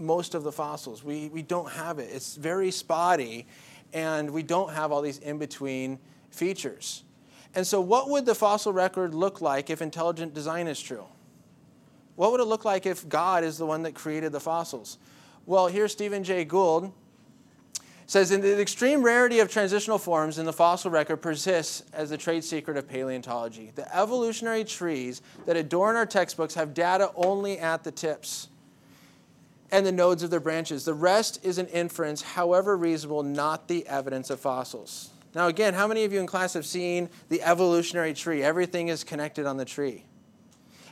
most 0.03 0.35
of 0.35 0.43
the 0.43 0.53
fossils. 0.53 1.03
We, 1.03 1.29
we 1.29 1.43
don't 1.43 1.71
have 1.71 1.99
it. 1.99 2.11
It's 2.13 2.37
very 2.37 2.71
spotty, 2.71 3.47
and 3.93 4.31
we 4.31 4.43
don't 4.43 4.73
have 4.73 4.93
all 4.93 5.03
these 5.03 5.19
in 5.19 5.39
between 5.39 5.99
features. 6.31 7.05
And 7.55 7.67
so, 7.67 7.81
what 7.81 8.09
would 8.11 8.27
the 8.27 8.35
fossil 8.35 8.73
record 8.73 9.15
look 9.15 9.41
like 9.41 9.71
if 9.71 9.83
intelligent 9.83 10.35
design 10.35 10.67
is 10.67 10.81
true? 10.81 11.05
What 12.17 12.33
would 12.33 12.41
it 12.41 12.45
look 12.45 12.65
like 12.65 12.87
if 12.87 13.09
God 13.09 13.45
is 13.45 13.59
the 13.59 13.67
one 13.67 13.83
that 13.83 13.95
created 13.95 14.33
the 14.33 14.41
fossils? 14.41 14.99
Well, 15.47 15.67
here 15.67 15.89
Stephen 15.89 16.25
Jay 16.25 16.45
Gould 16.45 16.93
says 18.07 18.31
in 18.31 18.41
the 18.43 18.61
extreme 18.61 19.03
rarity 19.03 19.41
of 19.41 19.51
transitional 19.51 19.99
forms 19.99 20.39
in 20.39 20.45
the 20.45 20.53
fossil 20.53 20.91
record 20.91 21.17
persists 21.17 21.83
as 21.93 22.11
the 22.11 22.19
trade 22.19 22.45
secret 22.45 22.77
of 22.77 22.87
paleontology. 22.87 23.73
The 23.75 23.97
evolutionary 23.97 24.65
trees 24.65 25.23
that 25.47 25.57
adorn 25.57 25.97
our 25.97 26.05
textbooks 26.05 26.55
have 26.55 26.75
data 26.75 27.11
only 27.17 27.59
at 27.59 27.85
the 27.85 27.91
tips 27.91 28.49
and 29.73 29.87
the 29.87 29.91
nodes 29.91 30.23
of 30.23 30.31
their 30.31 30.39
branches. 30.39 30.85
The 30.85 30.95
rest 30.95 31.45
is 31.45 31.57
an 31.57 31.67
inference, 31.69 32.21
however 32.21 32.77
reasonable, 32.77 33.23
not 33.23 33.67
the 33.67 33.87
evidence 33.89 34.29
of 34.29 34.39
fossils. 34.39 35.11
Now, 35.35 35.49
again, 35.49 35.73
how 35.73 35.89
many 35.89 36.05
of 36.05 36.13
you 36.13 36.21
in 36.21 36.27
class 36.27 36.53
have 36.53 36.67
seen 36.67 37.09
the 37.31 37.41
evolutionary 37.43 38.13
tree? 38.13 38.43
Everything 38.43 38.89
is 38.89 39.03
connected 39.03 39.47
on 39.47 39.57
the 39.57 39.65
tree. 39.65 40.05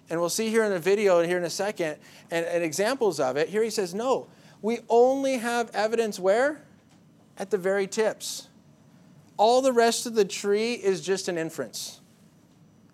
And 0.08 0.18
we'll 0.18 0.30
see 0.30 0.48
here 0.48 0.64
in 0.64 0.70
the 0.70 0.78
video 0.78 1.22
here 1.22 1.36
in 1.36 1.44
a 1.44 1.50
second 1.50 1.98
and, 2.30 2.46
and 2.46 2.64
examples 2.64 3.20
of 3.20 3.36
it. 3.36 3.50
Here 3.50 3.62
he 3.62 3.70
says, 3.70 3.94
no, 3.94 4.28
we 4.62 4.78
only 4.88 5.36
have 5.36 5.70
evidence 5.74 6.18
where? 6.18 6.62
At 7.36 7.50
the 7.50 7.58
very 7.58 7.86
tips. 7.86 8.48
All 9.36 9.60
the 9.60 9.72
rest 9.72 10.06
of 10.06 10.14
the 10.14 10.24
tree 10.24 10.72
is 10.72 11.02
just 11.02 11.28
an 11.28 11.36
inference. 11.36 12.00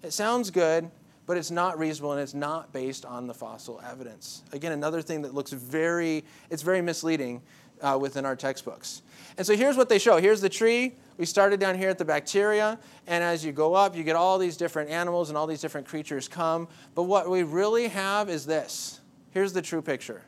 It 0.03 0.13
sounds 0.13 0.51
good, 0.51 0.91
but 1.27 1.37
it's 1.37 1.51
not 1.51 1.79
reasonable 1.79 2.13
and 2.13 2.21
it's 2.21 2.35
not 2.35 2.73
based 2.73 3.05
on 3.05 3.27
the 3.27 3.35
fossil 3.35 3.81
evidence. 3.85 4.43
Again, 4.53 4.73
another 4.73 5.03
thing 5.03 5.23
that 5.23 5.35
looks 5.35 5.53
very, 5.53 6.25
it's 6.51 6.63
very 6.63 6.81
misleading 6.81 7.43
uh, 7.83 7.99
within 8.01 8.25
our 8.25 8.37
textbooks. 8.37 9.03
And 9.37 9.47
so 9.47 9.57
here's 9.57 9.77
what 9.77 9.89
they 9.89 9.99
show. 9.99 10.19
Here's 10.19 10.41
the 10.41 10.49
tree. 10.49 10.95
We 11.19 11.27
started 11.27 11.61
down 11.61 11.77
here 11.77 11.89
at 11.89 11.99
the 11.99 12.05
bacteria, 12.05 12.79
and 13.07 13.25
as 13.25 13.45
you 13.45 13.51
go 13.51 13.75
up, 13.75 13.97
you 13.97 14.05
get 14.05 14.17
all 14.17 14.39
these 14.39 14.57
different 14.57 14.91
animals 14.91 15.31
and 15.31 15.39
all 15.39 15.47
these 15.47 15.61
different 15.61 15.87
creatures 15.87 16.29
come. 16.29 16.69
But 16.95 17.05
what 17.05 17.29
we 17.29 17.43
really 17.43 17.89
have 17.89 18.29
is 18.29 18.45
this. 18.45 19.01
Here's 19.31 19.53
the 19.53 19.63
true 19.63 19.83
picture. 19.83 20.23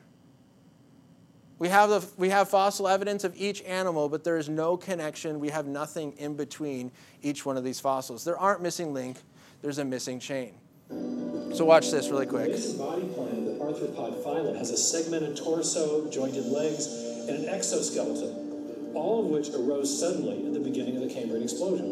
We 1.59 1.67
have, 1.67 1.89
the, 1.89 2.07
we 2.17 2.29
have 2.29 2.49
fossil 2.49 2.87
evidence 2.87 3.23
of 3.23 3.33
each 3.35 3.61
animal, 3.63 4.09
but 4.09 4.23
there 4.23 4.37
is 4.37 4.47
no 4.47 4.77
connection. 4.77 5.39
We 5.39 5.49
have 5.49 5.67
nothing 5.67 6.13
in 6.13 6.35
between 6.35 6.91
each 7.21 7.45
one 7.45 7.57
of 7.57 7.63
these 7.63 7.79
fossils. 7.79 8.23
There 8.23 8.37
aren't 8.37 8.61
missing 8.61 8.93
link, 8.93 9.17
there's 9.61 9.77
a 9.77 9.85
missing 9.85 10.19
chain. 10.19 10.53
So 10.89 11.65
watch 11.65 11.91
this 11.91 12.09
really 12.09 12.25
quick. 12.25 12.47
Basic 12.47 12.77
body 12.79 13.03
plan, 13.09 13.45
the 13.45 13.51
arthropod 13.63 14.23
phylum 14.23 14.57
has 14.57 14.71
a 14.71 14.77
segmented 14.77 15.37
torso, 15.37 16.09
jointed 16.09 16.45
legs, 16.45 16.87
and 17.27 17.43
an 17.43 17.49
exoskeleton, 17.49 18.91
all 18.95 19.23
of 19.23 19.27
which 19.29 19.49
arose 19.49 19.99
suddenly 19.99 20.47
at 20.47 20.53
the 20.53 20.59
beginning 20.59 20.95
of 20.95 21.03
the 21.03 21.13
Cambrian 21.13 21.43
explosion. 21.43 21.85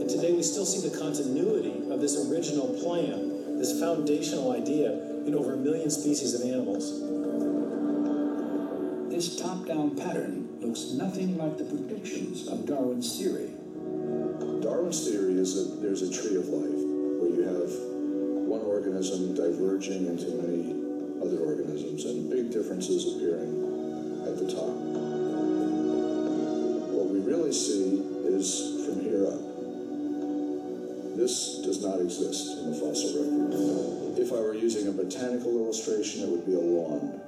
And 0.00 0.10
today 0.10 0.32
we 0.32 0.42
still 0.42 0.66
see 0.66 0.86
the 0.86 0.98
continuity 0.98 1.90
of 1.90 2.00
this 2.00 2.28
original 2.28 2.68
plan, 2.82 3.58
this 3.58 3.78
foundational 3.80 4.52
idea, 4.52 4.92
in 5.26 5.34
over 5.34 5.54
a 5.54 5.56
million 5.56 5.90
species 5.90 6.34
of 6.34 6.42
animals. 6.42 7.00
This 9.10 9.40
top-down 9.40 9.96
pattern 9.96 10.48
looks 10.60 10.92
nothing 10.92 11.38
like 11.38 11.56
the 11.56 11.64
predictions 11.64 12.48
of 12.48 12.66
Darwin's 12.66 13.18
theory. 13.18 13.50
Darwin's 14.60 15.08
theory 15.08 15.34
is 15.34 15.54
that 15.54 15.80
there's 15.80 16.02
a 16.02 16.10
tree 16.12 16.36
of 16.36 16.48
life 16.48 16.79
organism 19.00 19.34
diverging 19.34 20.06
into 20.08 20.26
many 20.42 20.76
other 21.24 21.40
organisms 21.40 22.04
and 22.04 22.28
big 22.28 22.52
differences 22.52 23.16
appearing 23.16 23.56
at 24.28 24.36
the 24.36 24.44
top. 24.44 24.76
What 26.92 27.06
we 27.08 27.20
really 27.20 27.52
see 27.52 28.04
is 28.28 28.84
from 28.84 29.00
here 29.00 29.24
up. 29.26 29.40
This 31.16 31.62
does 31.64 31.82
not 31.82 31.98
exist 32.00 32.58
in 32.58 32.72
the 32.72 32.76
fossil 32.76 33.24
record. 33.24 34.18
If 34.18 34.32
I 34.32 34.40
were 34.40 34.54
using 34.54 34.86
a 34.88 34.92
botanical 34.92 35.64
illustration, 35.64 36.24
it 36.24 36.28
would 36.28 36.44
be 36.44 36.52
a 36.52 36.60
lawn 36.60 37.22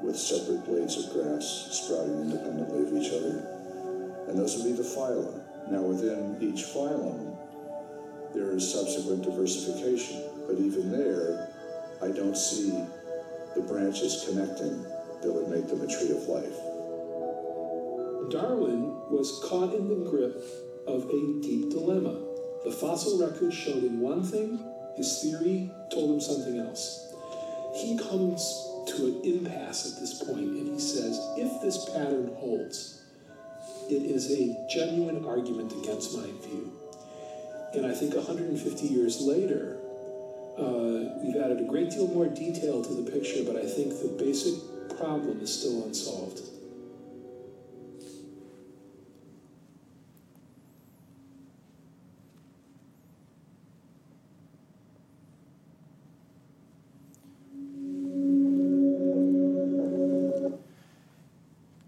with 0.00 0.16
separate 0.16 0.64
blades 0.64 0.96
of 0.96 1.12
grass 1.12 1.68
sprouting 1.72 2.22
independently 2.22 2.88
of 2.88 2.96
each 2.96 3.12
other. 3.12 3.44
And 4.28 4.38
those 4.38 4.56
would 4.56 4.64
be 4.64 4.72
the 4.72 4.82
phyla. 4.82 5.42
Now, 5.70 5.82
within 5.82 6.38
each 6.40 6.64
phylum, 6.64 7.36
there 8.32 8.52
is 8.52 8.64
subsequent 8.72 9.24
diversification, 9.24 10.22
but 10.46 10.58
even 10.58 10.90
there, 10.90 11.48
I 12.02 12.08
don't 12.08 12.36
see 12.36 12.70
the 13.54 13.62
branches 13.62 14.24
connecting 14.28 14.82
that 15.22 15.32
would 15.32 15.48
make 15.48 15.66
them 15.68 15.80
a 15.80 15.86
tree 15.86 16.10
of 16.10 16.28
life. 16.28 16.56
Darwin 18.30 18.92
was 19.10 19.40
caught 19.44 19.74
in 19.74 19.88
the 19.88 20.10
grip 20.10 20.36
of 20.86 21.04
a 21.04 21.40
deep 21.42 21.70
dilemma. 21.70 22.20
The 22.64 22.72
fossil 22.72 23.18
record 23.18 23.52
showed 23.52 23.82
him 23.82 24.00
one 24.00 24.22
thing, 24.22 24.58
his 24.96 25.20
theory 25.22 25.70
told 25.92 26.14
him 26.14 26.20
something 26.20 26.58
else. 26.58 27.14
He 27.74 27.96
comes 27.98 28.40
to 28.88 29.06
an 29.06 29.20
impasse 29.24 29.92
at 29.92 30.00
this 30.00 30.22
point 30.22 30.40
and 30.40 30.68
he 30.68 30.80
says, 30.80 31.20
if 31.36 31.62
this 31.62 31.84
pattern 31.90 32.32
holds, 32.36 33.02
it 33.88 34.02
is 34.02 34.30
a 34.32 34.66
genuine 34.68 35.24
argument 35.24 35.72
against 35.72 36.16
my 36.16 36.26
view. 36.46 36.72
And 37.74 37.86
I 37.86 37.92
think 37.92 38.14
150 38.14 38.86
years 38.86 39.20
later, 39.20 39.78
uh, 40.58 41.20
we've 41.22 41.36
added 41.36 41.60
a 41.60 41.64
great 41.64 41.90
deal 41.90 42.08
more 42.08 42.26
detail 42.26 42.82
to 42.82 42.94
the 42.94 43.10
picture, 43.10 43.42
but 43.44 43.56
I 43.56 43.66
think 43.66 44.00
the 44.00 44.08
basic 44.18 44.54
problem 44.98 45.40
is 45.40 45.52
still 45.52 45.84
unsolved. 45.84 46.40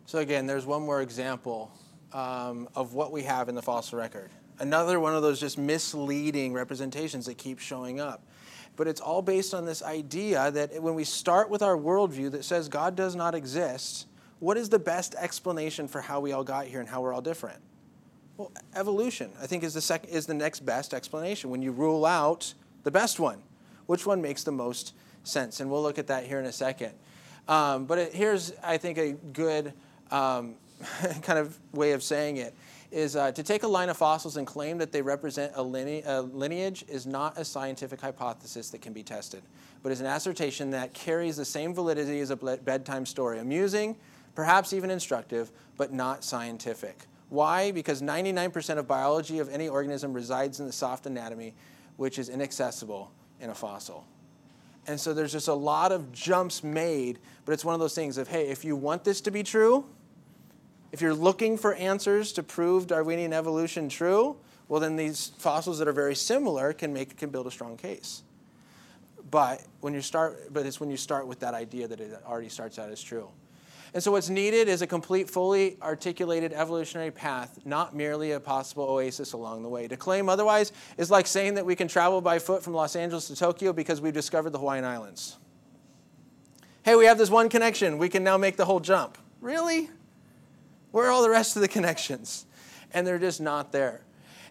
So 0.08 0.20
again, 0.20 0.46
there's 0.46 0.64
one 0.64 0.82
more 0.82 1.02
example 1.02 1.70
um, 2.14 2.66
of 2.74 2.94
what 2.94 3.12
we 3.12 3.22
have 3.24 3.50
in 3.50 3.54
the 3.54 3.60
fossil 3.60 3.98
record. 3.98 4.30
Another 4.58 4.98
one 4.98 5.14
of 5.14 5.20
those 5.20 5.38
just 5.38 5.58
misleading 5.58 6.54
representations 6.54 7.26
that 7.26 7.36
keep 7.36 7.58
showing 7.58 8.00
up. 8.00 8.26
But 8.78 8.86
it's 8.86 9.00
all 9.00 9.22
based 9.22 9.54
on 9.54 9.66
this 9.66 9.82
idea 9.82 10.52
that 10.52 10.80
when 10.80 10.94
we 10.94 11.02
start 11.02 11.50
with 11.50 11.62
our 11.62 11.76
worldview 11.76 12.30
that 12.30 12.44
says 12.44 12.68
God 12.68 12.94
does 12.94 13.16
not 13.16 13.34
exist, 13.34 14.06
what 14.38 14.56
is 14.56 14.68
the 14.68 14.78
best 14.78 15.16
explanation 15.16 15.88
for 15.88 16.00
how 16.00 16.20
we 16.20 16.30
all 16.30 16.44
got 16.44 16.66
here 16.66 16.78
and 16.78 16.88
how 16.88 17.02
we're 17.02 17.12
all 17.12 17.20
different? 17.20 17.58
Well, 18.36 18.52
evolution, 18.76 19.32
I 19.42 19.48
think, 19.48 19.64
is 19.64 19.74
the, 19.74 19.80
sec- 19.80 20.06
is 20.06 20.26
the 20.26 20.34
next 20.34 20.64
best 20.64 20.94
explanation. 20.94 21.50
When 21.50 21.60
you 21.60 21.72
rule 21.72 22.06
out 22.06 22.54
the 22.84 22.92
best 22.92 23.18
one, 23.18 23.42
which 23.86 24.06
one 24.06 24.22
makes 24.22 24.44
the 24.44 24.52
most 24.52 24.94
sense? 25.24 25.58
And 25.58 25.68
we'll 25.68 25.82
look 25.82 25.98
at 25.98 26.06
that 26.06 26.24
here 26.24 26.38
in 26.38 26.46
a 26.46 26.52
second. 26.52 26.92
Um, 27.48 27.84
but 27.84 27.98
it, 27.98 28.14
here's, 28.14 28.52
I 28.62 28.76
think, 28.76 28.96
a 28.96 29.10
good 29.12 29.72
um, 30.12 30.54
kind 31.22 31.40
of 31.40 31.58
way 31.72 31.92
of 31.92 32.04
saying 32.04 32.36
it 32.36 32.54
is 32.90 33.16
uh, 33.16 33.30
to 33.32 33.42
take 33.42 33.62
a 33.62 33.68
line 33.68 33.88
of 33.88 33.96
fossils 33.96 34.36
and 34.36 34.46
claim 34.46 34.78
that 34.78 34.92
they 34.92 35.02
represent 35.02 35.52
a, 35.54 35.62
line- 35.62 36.02
a, 36.06 36.22
lineage 36.22 36.84
is 36.88 37.06
not 37.06 37.36
a 37.36 37.44
scientific 37.44 38.00
hypothesis 38.00 38.70
that 38.70 38.80
can 38.80 38.92
be 38.92 39.02
tested, 39.02 39.42
but 39.82 39.92
is 39.92 40.00
an 40.00 40.06
assertion 40.06 40.70
that 40.70 40.94
carries 40.94 41.36
the 41.36 41.44
same 41.44 41.74
validity 41.74 42.20
as 42.20 42.30
a 42.30 42.36
bedtime 42.36 43.04
story. 43.04 43.38
Amusing, 43.38 43.96
perhaps 44.34 44.72
even 44.72 44.90
instructive, 44.90 45.52
but 45.76 45.92
not 45.92 46.24
scientific. 46.24 47.04
Why? 47.28 47.72
Because 47.72 48.00
99% 48.00 48.78
of 48.78 48.88
biology 48.88 49.38
of 49.38 49.50
any 49.50 49.68
organism 49.68 50.14
resides 50.14 50.60
in 50.60 50.66
the 50.66 50.72
soft 50.72 51.06
anatomy, 51.06 51.54
which 51.96 52.18
is 52.18 52.28
inaccessible 52.28 53.12
in 53.40 53.50
a 53.50 53.54
fossil. 53.54 54.06
And 54.86 54.98
so 54.98 55.12
there's 55.12 55.32
just 55.32 55.48
a 55.48 55.54
lot 55.54 55.92
of 55.92 56.10
jumps 56.12 56.64
made, 56.64 57.18
but 57.44 57.52
it's 57.52 57.64
one 57.64 57.74
of 57.74 57.80
those 57.80 57.94
things 57.94 58.16
of, 58.16 58.28
hey, 58.28 58.48
if 58.48 58.64
you 58.64 58.74
want 58.74 59.04
this 59.04 59.20
to 59.22 59.30
be 59.30 59.42
true, 59.42 59.84
if 60.92 61.00
you're 61.00 61.14
looking 61.14 61.58
for 61.58 61.74
answers 61.74 62.32
to 62.32 62.42
prove 62.42 62.86
Darwinian 62.86 63.32
evolution 63.32 63.88
true, 63.88 64.36
well, 64.68 64.80
then 64.80 64.96
these 64.96 65.32
fossils 65.38 65.78
that 65.78 65.88
are 65.88 65.92
very 65.92 66.14
similar 66.14 66.72
can 66.72 66.92
make 66.92 67.16
can 67.16 67.30
build 67.30 67.46
a 67.46 67.50
strong 67.50 67.76
case. 67.76 68.22
But 69.30 69.62
when 69.80 69.94
you 69.94 70.00
start, 70.00 70.52
but 70.52 70.66
it's 70.66 70.80
when 70.80 70.90
you 70.90 70.96
start 70.96 71.26
with 71.26 71.40
that 71.40 71.54
idea 71.54 71.88
that 71.88 72.00
it 72.00 72.20
already 72.26 72.48
starts 72.48 72.78
out 72.78 72.90
as 72.90 73.02
true. 73.02 73.28
And 73.94 74.02
so, 74.02 74.12
what's 74.12 74.28
needed 74.28 74.68
is 74.68 74.82
a 74.82 74.86
complete, 74.86 75.30
fully 75.30 75.78
articulated 75.80 76.52
evolutionary 76.52 77.10
path, 77.10 77.58
not 77.64 77.96
merely 77.96 78.32
a 78.32 78.40
possible 78.40 78.84
oasis 78.84 79.32
along 79.32 79.62
the 79.62 79.68
way. 79.68 79.88
To 79.88 79.96
claim 79.96 80.28
otherwise 80.28 80.72
is 80.98 81.10
like 81.10 81.26
saying 81.26 81.54
that 81.54 81.64
we 81.64 81.74
can 81.74 81.88
travel 81.88 82.20
by 82.20 82.38
foot 82.38 82.62
from 82.62 82.74
Los 82.74 82.96
Angeles 82.96 83.28
to 83.28 83.36
Tokyo 83.36 83.72
because 83.72 84.00
we've 84.00 84.12
discovered 84.12 84.50
the 84.50 84.58
Hawaiian 84.58 84.84
Islands. 84.84 85.38
Hey, 86.82 86.96
we 86.96 87.06
have 87.06 87.18
this 87.18 87.30
one 87.30 87.48
connection. 87.48 87.98
We 87.98 88.08
can 88.08 88.22
now 88.22 88.36
make 88.36 88.56
the 88.56 88.66
whole 88.66 88.80
jump. 88.80 89.16
Really? 89.40 89.90
Where 90.90 91.06
are 91.06 91.10
all 91.10 91.22
the 91.22 91.30
rest 91.30 91.56
of 91.56 91.62
the 91.62 91.68
connections? 91.68 92.46
And 92.92 93.06
they're 93.06 93.18
just 93.18 93.40
not 93.40 93.72
there. 93.72 94.02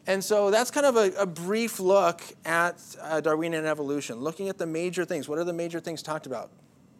And 0.06 0.24
so 0.24 0.50
that's 0.52 0.72
kind 0.72 0.86
of 0.86 0.96
a, 0.96 1.12
a 1.18 1.26
brief 1.26 1.80
look 1.82 2.22
at 2.46 2.82
uh, 3.02 3.20
Darwinian 3.20 3.66
evolution, 3.66 4.18
looking 4.20 4.48
at 4.48 4.58
the 4.58 4.66
major 4.66 5.04
things. 5.04 5.28
What 5.28 5.38
are 5.38 5.44
the 5.44 5.54
major 5.54 5.82
things 5.82 6.02
talked 6.02 6.26
about? 6.26 6.50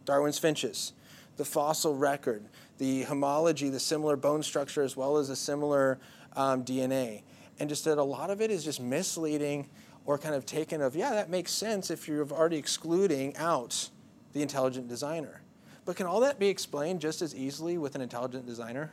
Darwin's 0.04 0.38
finches, 0.38 0.94
the 1.38 1.46
fossil 1.46 1.96
record, 1.96 2.44
the 2.80 3.04
homology, 3.04 3.70
the 3.70 3.80
similar 3.80 4.18
bone 4.18 4.44
structure, 4.44 4.82
as 4.82 4.98
well 4.98 5.18
as 5.18 5.30
the 5.30 5.36
similar 5.36 6.00
um, 6.36 6.66
DNA. 6.66 7.24
And 7.60 7.70
just 7.70 7.86
that 7.86 7.98
a 7.98 8.04
lot 8.04 8.30
of 8.30 8.42
it 8.42 8.52
is 8.52 8.64
just 8.64 8.82
misleading 8.82 9.70
or 10.06 10.18
kind 10.18 10.36
of 10.36 10.46
taken 10.46 10.82
of, 10.82 10.96
yeah, 10.96 11.12
that 11.12 11.30
makes 11.30 11.52
sense 11.52 11.90
if 11.90 12.08
you're 12.08 12.30
already 12.30 12.58
excluding 12.58 13.36
out 13.38 13.90
the 14.34 14.42
intelligent 14.42 14.88
designer. 14.88 15.42
But 15.86 15.96
can 15.96 16.06
all 16.06 16.20
that 16.22 16.40
be 16.40 16.48
explained 16.48 17.00
just 17.00 17.22
as 17.22 17.34
easily 17.34 17.78
with 17.78 17.96
an 17.96 18.02
intelligent 18.02 18.46
designer? 18.46 18.92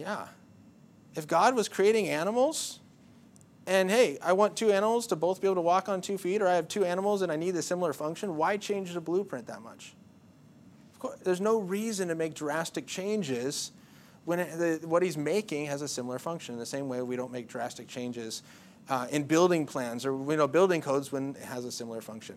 Yeah. 0.00 0.28
If 1.14 1.26
God 1.26 1.54
was 1.54 1.68
creating 1.68 2.08
animals, 2.08 2.80
and 3.66 3.90
hey, 3.90 4.16
I 4.22 4.32
want 4.32 4.56
two 4.56 4.72
animals 4.72 5.06
to 5.08 5.16
both 5.16 5.42
be 5.42 5.46
able 5.46 5.56
to 5.56 5.60
walk 5.60 5.90
on 5.90 6.00
two 6.00 6.16
feet, 6.16 6.40
or 6.40 6.48
I 6.48 6.54
have 6.54 6.68
two 6.68 6.86
animals 6.86 7.20
and 7.20 7.30
I 7.30 7.36
need 7.36 7.54
a 7.56 7.60
similar 7.60 7.92
function, 7.92 8.36
why 8.36 8.56
change 8.56 8.94
the 8.94 9.00
blueprint 9.00 9.46
that 9.48 9.60
much? 9.60 9.92
Course, 10.98 11.18
there's 11.22 11.40
no 11.40 11.58
reason 11.58 12.08
to 12.08 12.14
make 12.14 12.34
drastic 12.34 12.86
changes 12.86 13.72
when 14.24 14.40
it, 14.40 14.58
the, 14.58 14.86
what 14.86 15.02
he's 15.02 15.18
making 15.18 15.66
has 15.66 15.82
a 15.82 15.88
similar 15.88 16.18
function. 16.18 16.54
In 16.54 16.58
the 16.58 16.66
same 16.66 16.88
way, 16.88 17.02
we 17.02 17.16
don't 17.16 17.32
make 17.32 17.48
drastic 17.48 17.86
changes 17.86 18.42
uh, 18.88 19.06
in 19.10 19.24
building 19.24 19.66
plans 19.66 20.06
or 20.06 20.12
you 20.30 20.36
know, 20.36 20.48
building 20.48 20.80
codes 20.80 21.12
when 21.12 21.36
it 21.36 21.42
has 21.42 21.66
a 21.66 21.72
similar 21.72 22.00
function. 22.00 22.36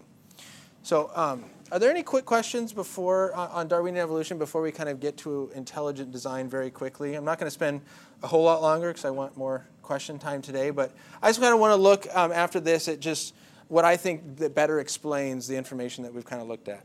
So, 0.83 1.09
um, 1.15 1.45
are 1.71 1.79
there 1.79 1.89
any 1.89 2.03
quick 2.03 2.25
questions 2.25 2.73
before 2.73 3.33
uh, 3.35 3.47
on 3.47 3.69
Darwinian 3.69 4.03
evolution 4.03 4.37
before 4.37 4.61
we 4.61 4.69
kind 4.71 4.89
of 4.89 4.99
get 4.99 5.15
to 5.19 5.49
intelligent 5.55 6.11
design 6.11 6.49
very 6.49 6.69
quickly? 6.69 7.15
I'm 7.15 7.23
not 7.23 7.39
going 7.39 7.47
to 7.47 7.51
spend 7.51 7.81
a 8.21 8.27
whole 8.27 8.43
lot 8.43 8.61
longer 8.61 8.89
because 8.89 9.05
I 9.05 9.09
want 9.09 9.37
more 9.37 9.65
question 9.81 10.19
time 10.19 10.41
today, 10.41 10.71
but 10.71 10.91
I 11.21 11.29
just 11.29 11.39
kind 11.39 11.53
of 11.53 11.61
want 11.61 11.71
to 11.71 11.77
look 11.77 12.05
um, 12.13 12.33
after 12.33 12.59
this 12.59 12.89
at 12.89 12.99
just 12.99 13.33
what 13.69 13.85
I 13.85 13.95
think 13.95 14.37
that 14.37 14.53
better 14.53 14.81
explains 14.81 15.47
the 15.47 15.55
information 15.55 16.03
that 16.03 16.13
we've 16.13 16.25
kind 16.25 16.41
of 16.41 16.49
looked 16.49 16.67
at. 16.67 16.83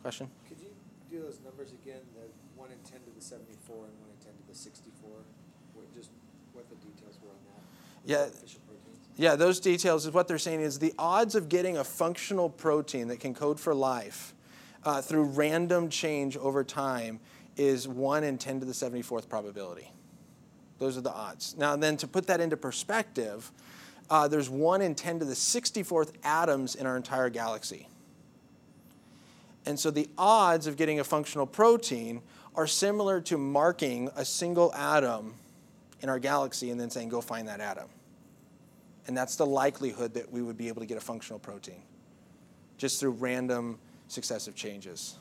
Question? 0.00 0.30
Could 0.48 0.58
you 0.58 0.70
do 1.10 1.22
those 1.22 1.38
numbers 1.44 1.72
again? 1.84 2.00
The 2.14 2.26
one 2.58 2.70
in 2.72 2.78
ten 2.90 3.00
to 3.00 3.10
the 3.14 3.22
seventy-four 3.22 3.76
and 3.76 3.94
one 4.00 4.08
in 4.08 4.24
ten 4.24 4.32
to 4.32 4.48
the 4.48 4.56
sixty-four. 4.56 5.18
What 5.74 5.94
just 5.94 6.08
what 6.54 6.64
the 6.70 6.76
details 6.76 7.18
were 7.22 7.28
on 7.28 7.44
that? 7.52 7.62
Yeah. 8.04 8.26
Yeah, 9.16 9.36
those 9.36 9.60
details 9.60 10.06
is 10.06 10.14
what 10.14 10.28
they're 10.28 10.38
saying 10.38 10.62
is 10.62 10.78
the 10.78 10.94
odds 10.98 11.34
of 11.34 11.50
getting 11.50 11.76
a 11.76 11.84
functional 11.84 12.48
protein 12.48 13.08
that 13.08 13.20
can 13.20 13.34
code 13.34 13.60
for 13.60 13.74
life 13.74 14.34
uh, 14.84 15.02
through 15.02 15.24
random 15.24 15.90
change 15.90 16.38
over 16.38 16.64
time 16.64 17.20
is 17.56 17.86
1 17.86 18.24
in 18.24 18.38
10 18.38 18.60
to 18.60 18.66
the 18.66 18.72
74th 18.72 19.28
probability. 19.28 19.92
Those 20.78 20.96
are 20.96 21.02
the 21.02 21.12
odds. 21.12 21.54
Now, 21.58 21.76
then 21.76 21.98
to 21.98 22.08
put 22.08 22.26
that 22.28 22.40
into 22.40 22.56
perspective, 22.56 23.52
uh, 24.08 24.26
there's 24.26 24.48
1 24.48 24.80
in 24.80 24.94
10 24.94 25.18
to 25.18 25.24
the 25.26 25.34
64th 25.34 26.12
atoms 26.24 26.74
in 26.74 26.86
our 26.86 26.96
entire 26.96 27.28
galaxy. 27.28 27.88
And 29.66 29.78
so 29.78 29.90
the 29.90 30.08
odds 30.16 30.66
of 30.66 30.76
getting 30.78 30.98
a 30.98 31.04
functional 31.04 31.46
protein 31.46 32.22
are 32.56 32.66
similar 32.66 33.20
to 33.20 33.36
marking 33.36 34.08
a 34.16 34.24
single 34.24 34.72
atom 34.74 35.34
in 36.00 36.08
our 36.08 36.18
galaxy 36.18 36.70
and 36.70 36.80
then 36.80 36.90
saying, 36.90 37.08
go 37.08 37.20
find 37.20 37.48
that 37.48 37.60
atom. 37.60 37.88
And 39.06 39.16
that's 39.16 39.36
the 39.36 39.46
likelihood 39.46 40.14
that 40.14 40.30
we 40.30 40.42
would 40.42 40.56
be 40.56 40.68
able 40.68 40.80
to 40.80 40.86
get 40.86 40.96
a 40.96 41.00
functional 41.00 41.38
protein 41.38 41.82
just 42.76 43.00
through 43.00 43.10
random 43.12 43.78
successive 44.08 44.54
changes. 44.54 45.18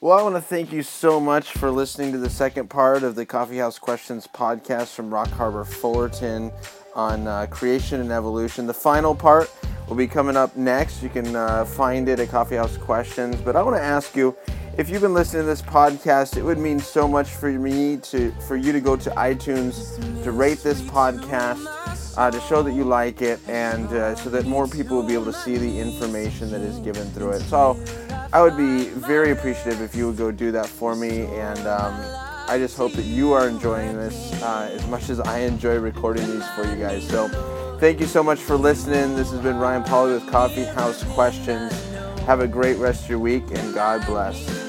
Well, 0.00 0.18
I 0.18 0.22
want 0.22 0.34
to 0.34 0.42
thank 0.42 0.72
you 0.72 0.82
so 0.82 1.20
much 1.20 1.52
for 1.52 1.70
listening 1.70 2.10
to 2.10 2.18
the 2.18 2.28
second 2.28 2.68
part 2.68 3.04
of 3.04 3.14
the 3.14 3.24
Coffeehouse 3.24 3.78
Questions 3.80 4.26
podcast 4.26 4.94
from 4.94 5.14
Rock 5.14 5.28
Harbor 5.28 5.64
Fullerton 5.64 6.50
on 6.96 7.28
uh, 7.28 7.46
creation 7.46 8.00
and 8.00 8.10
evolution. 8.10 8.66
The 8.66 8.74
final 8.74 9.14
part 9.14 9.48
will 9.88 9.94
be 9.94 10.08
coming 10.08 10.36
up 10.36 10.56
next. 10.56 11.04
You 11.04 11.08
can 11.08 11.36
uh, 11.36 11.64
find 11.64 12.08
it 12.08 12.18
at 12.18 12.28
Coffeehouse 12.28 12.80
Questions. 12.80 13.36
But 13.36 13.54
I 13.54 13.62
want 13.62 13.76
to 13.76 13.82
ask 13.82 14.16
you 14.16 14.36
if 14.78 14.88
you've 14.88 15.02
been 15.02 15.14
listening 15.14 15.42
to 15.42 15.46
this 15.46 15.62
podcast, 15.62 16.36
it 16.36 16.42
would 16.42 16.58
mean 16.58 16.78
so 16.78 17.06
much 17.06 17.28
for 17.28 17.50
me 17.50 17.98
to 17.98 18.30
for 18.46 18.56
you 18.56 18.72
to 18.72 18.80
go 18.80 18.96
to 18.96 19.10
iTunes 19.10 19.96
to 20.24 20.32
rate 20.32 20.58
this 20.58 20.80
podcast. 20.82 21.68
Uh, 22.14 22.30
to 22.30 22.38
show 22.40 22.62
that 22.62 22.72
you 22.72 22.84
like 22.84 23.22
it 23.22 23.40
and 23.48 23.86
uh, 23.86 24.14
so 24.14 24.28
that 24.28 24.44
more 24.44 24.68
people 24.68 24.98
will 24.98 25.02
be 25.02 25.14
able 25.14 25.24
to 25.24 25.32
see 25.32 25.56
the 25.56 25.80
information 25.80 26.50
that 26.50 26.60
is 26.60 26.78
given 26.80 27.08
through 27.12 27.30
it. 27.30 27.40
So 27.40 27.82
I 28.34 28.42
would 28.42 28.54
be 28.54 28.84
very 28.90 29.30
appreciative 29.30 29.80
if 29.80 29.94
you 29.94 30.08
would 30.08 30.18
go 30.18 30.30
do 30.30 30.52
that 30.52 30.66
for 30.66 30.94
me. 30.94 31.22
And 31.24 31.58
um, 31.60 31.94
I 32.48 32.58
just 32.58 32.76
hope 32.76 32.92
that 32.92 33.06
you 33.06 33.32
are 33.32 33.48
enjoying 33.48 33.96
this 33.96 34.30
uh, 34.42 34.68
as 34.74 34.86
much 34.88 35.08
as 35.08 35.20
I 35.20 35.38
enjoy 35.38 35.78
recording 35.78 36.26
these 36.26 36.46
for 36.50 36.64
you 36.64 36.76
guys. 36.76 37.08
So 37.08 37.28
thank 37.80 37.98
you 37.98 38.06
so 38.06 38.22
much 38.22 38.40
for 38.40 38.56
listening. 38.56 39.16
This 39.16 39.30
has 39.30 39.40
been 39.40 39.56
Ryan 39.56 39.82
Pauly 39.82 40.20
with 40.20 40.30
Coffee 40.30 40.64
House 40.64 41.02
Questions. 41.14 41.72
Have 42.26 42.40
a 42.40 42.48
great 42.48 42.78
rest 42.78 43.04
of 43.04 43.10
your 43.10 43.18
week 43.18 43.42
and 43.52 43.74
God 43.74 44.06
bless. 44.06 44.62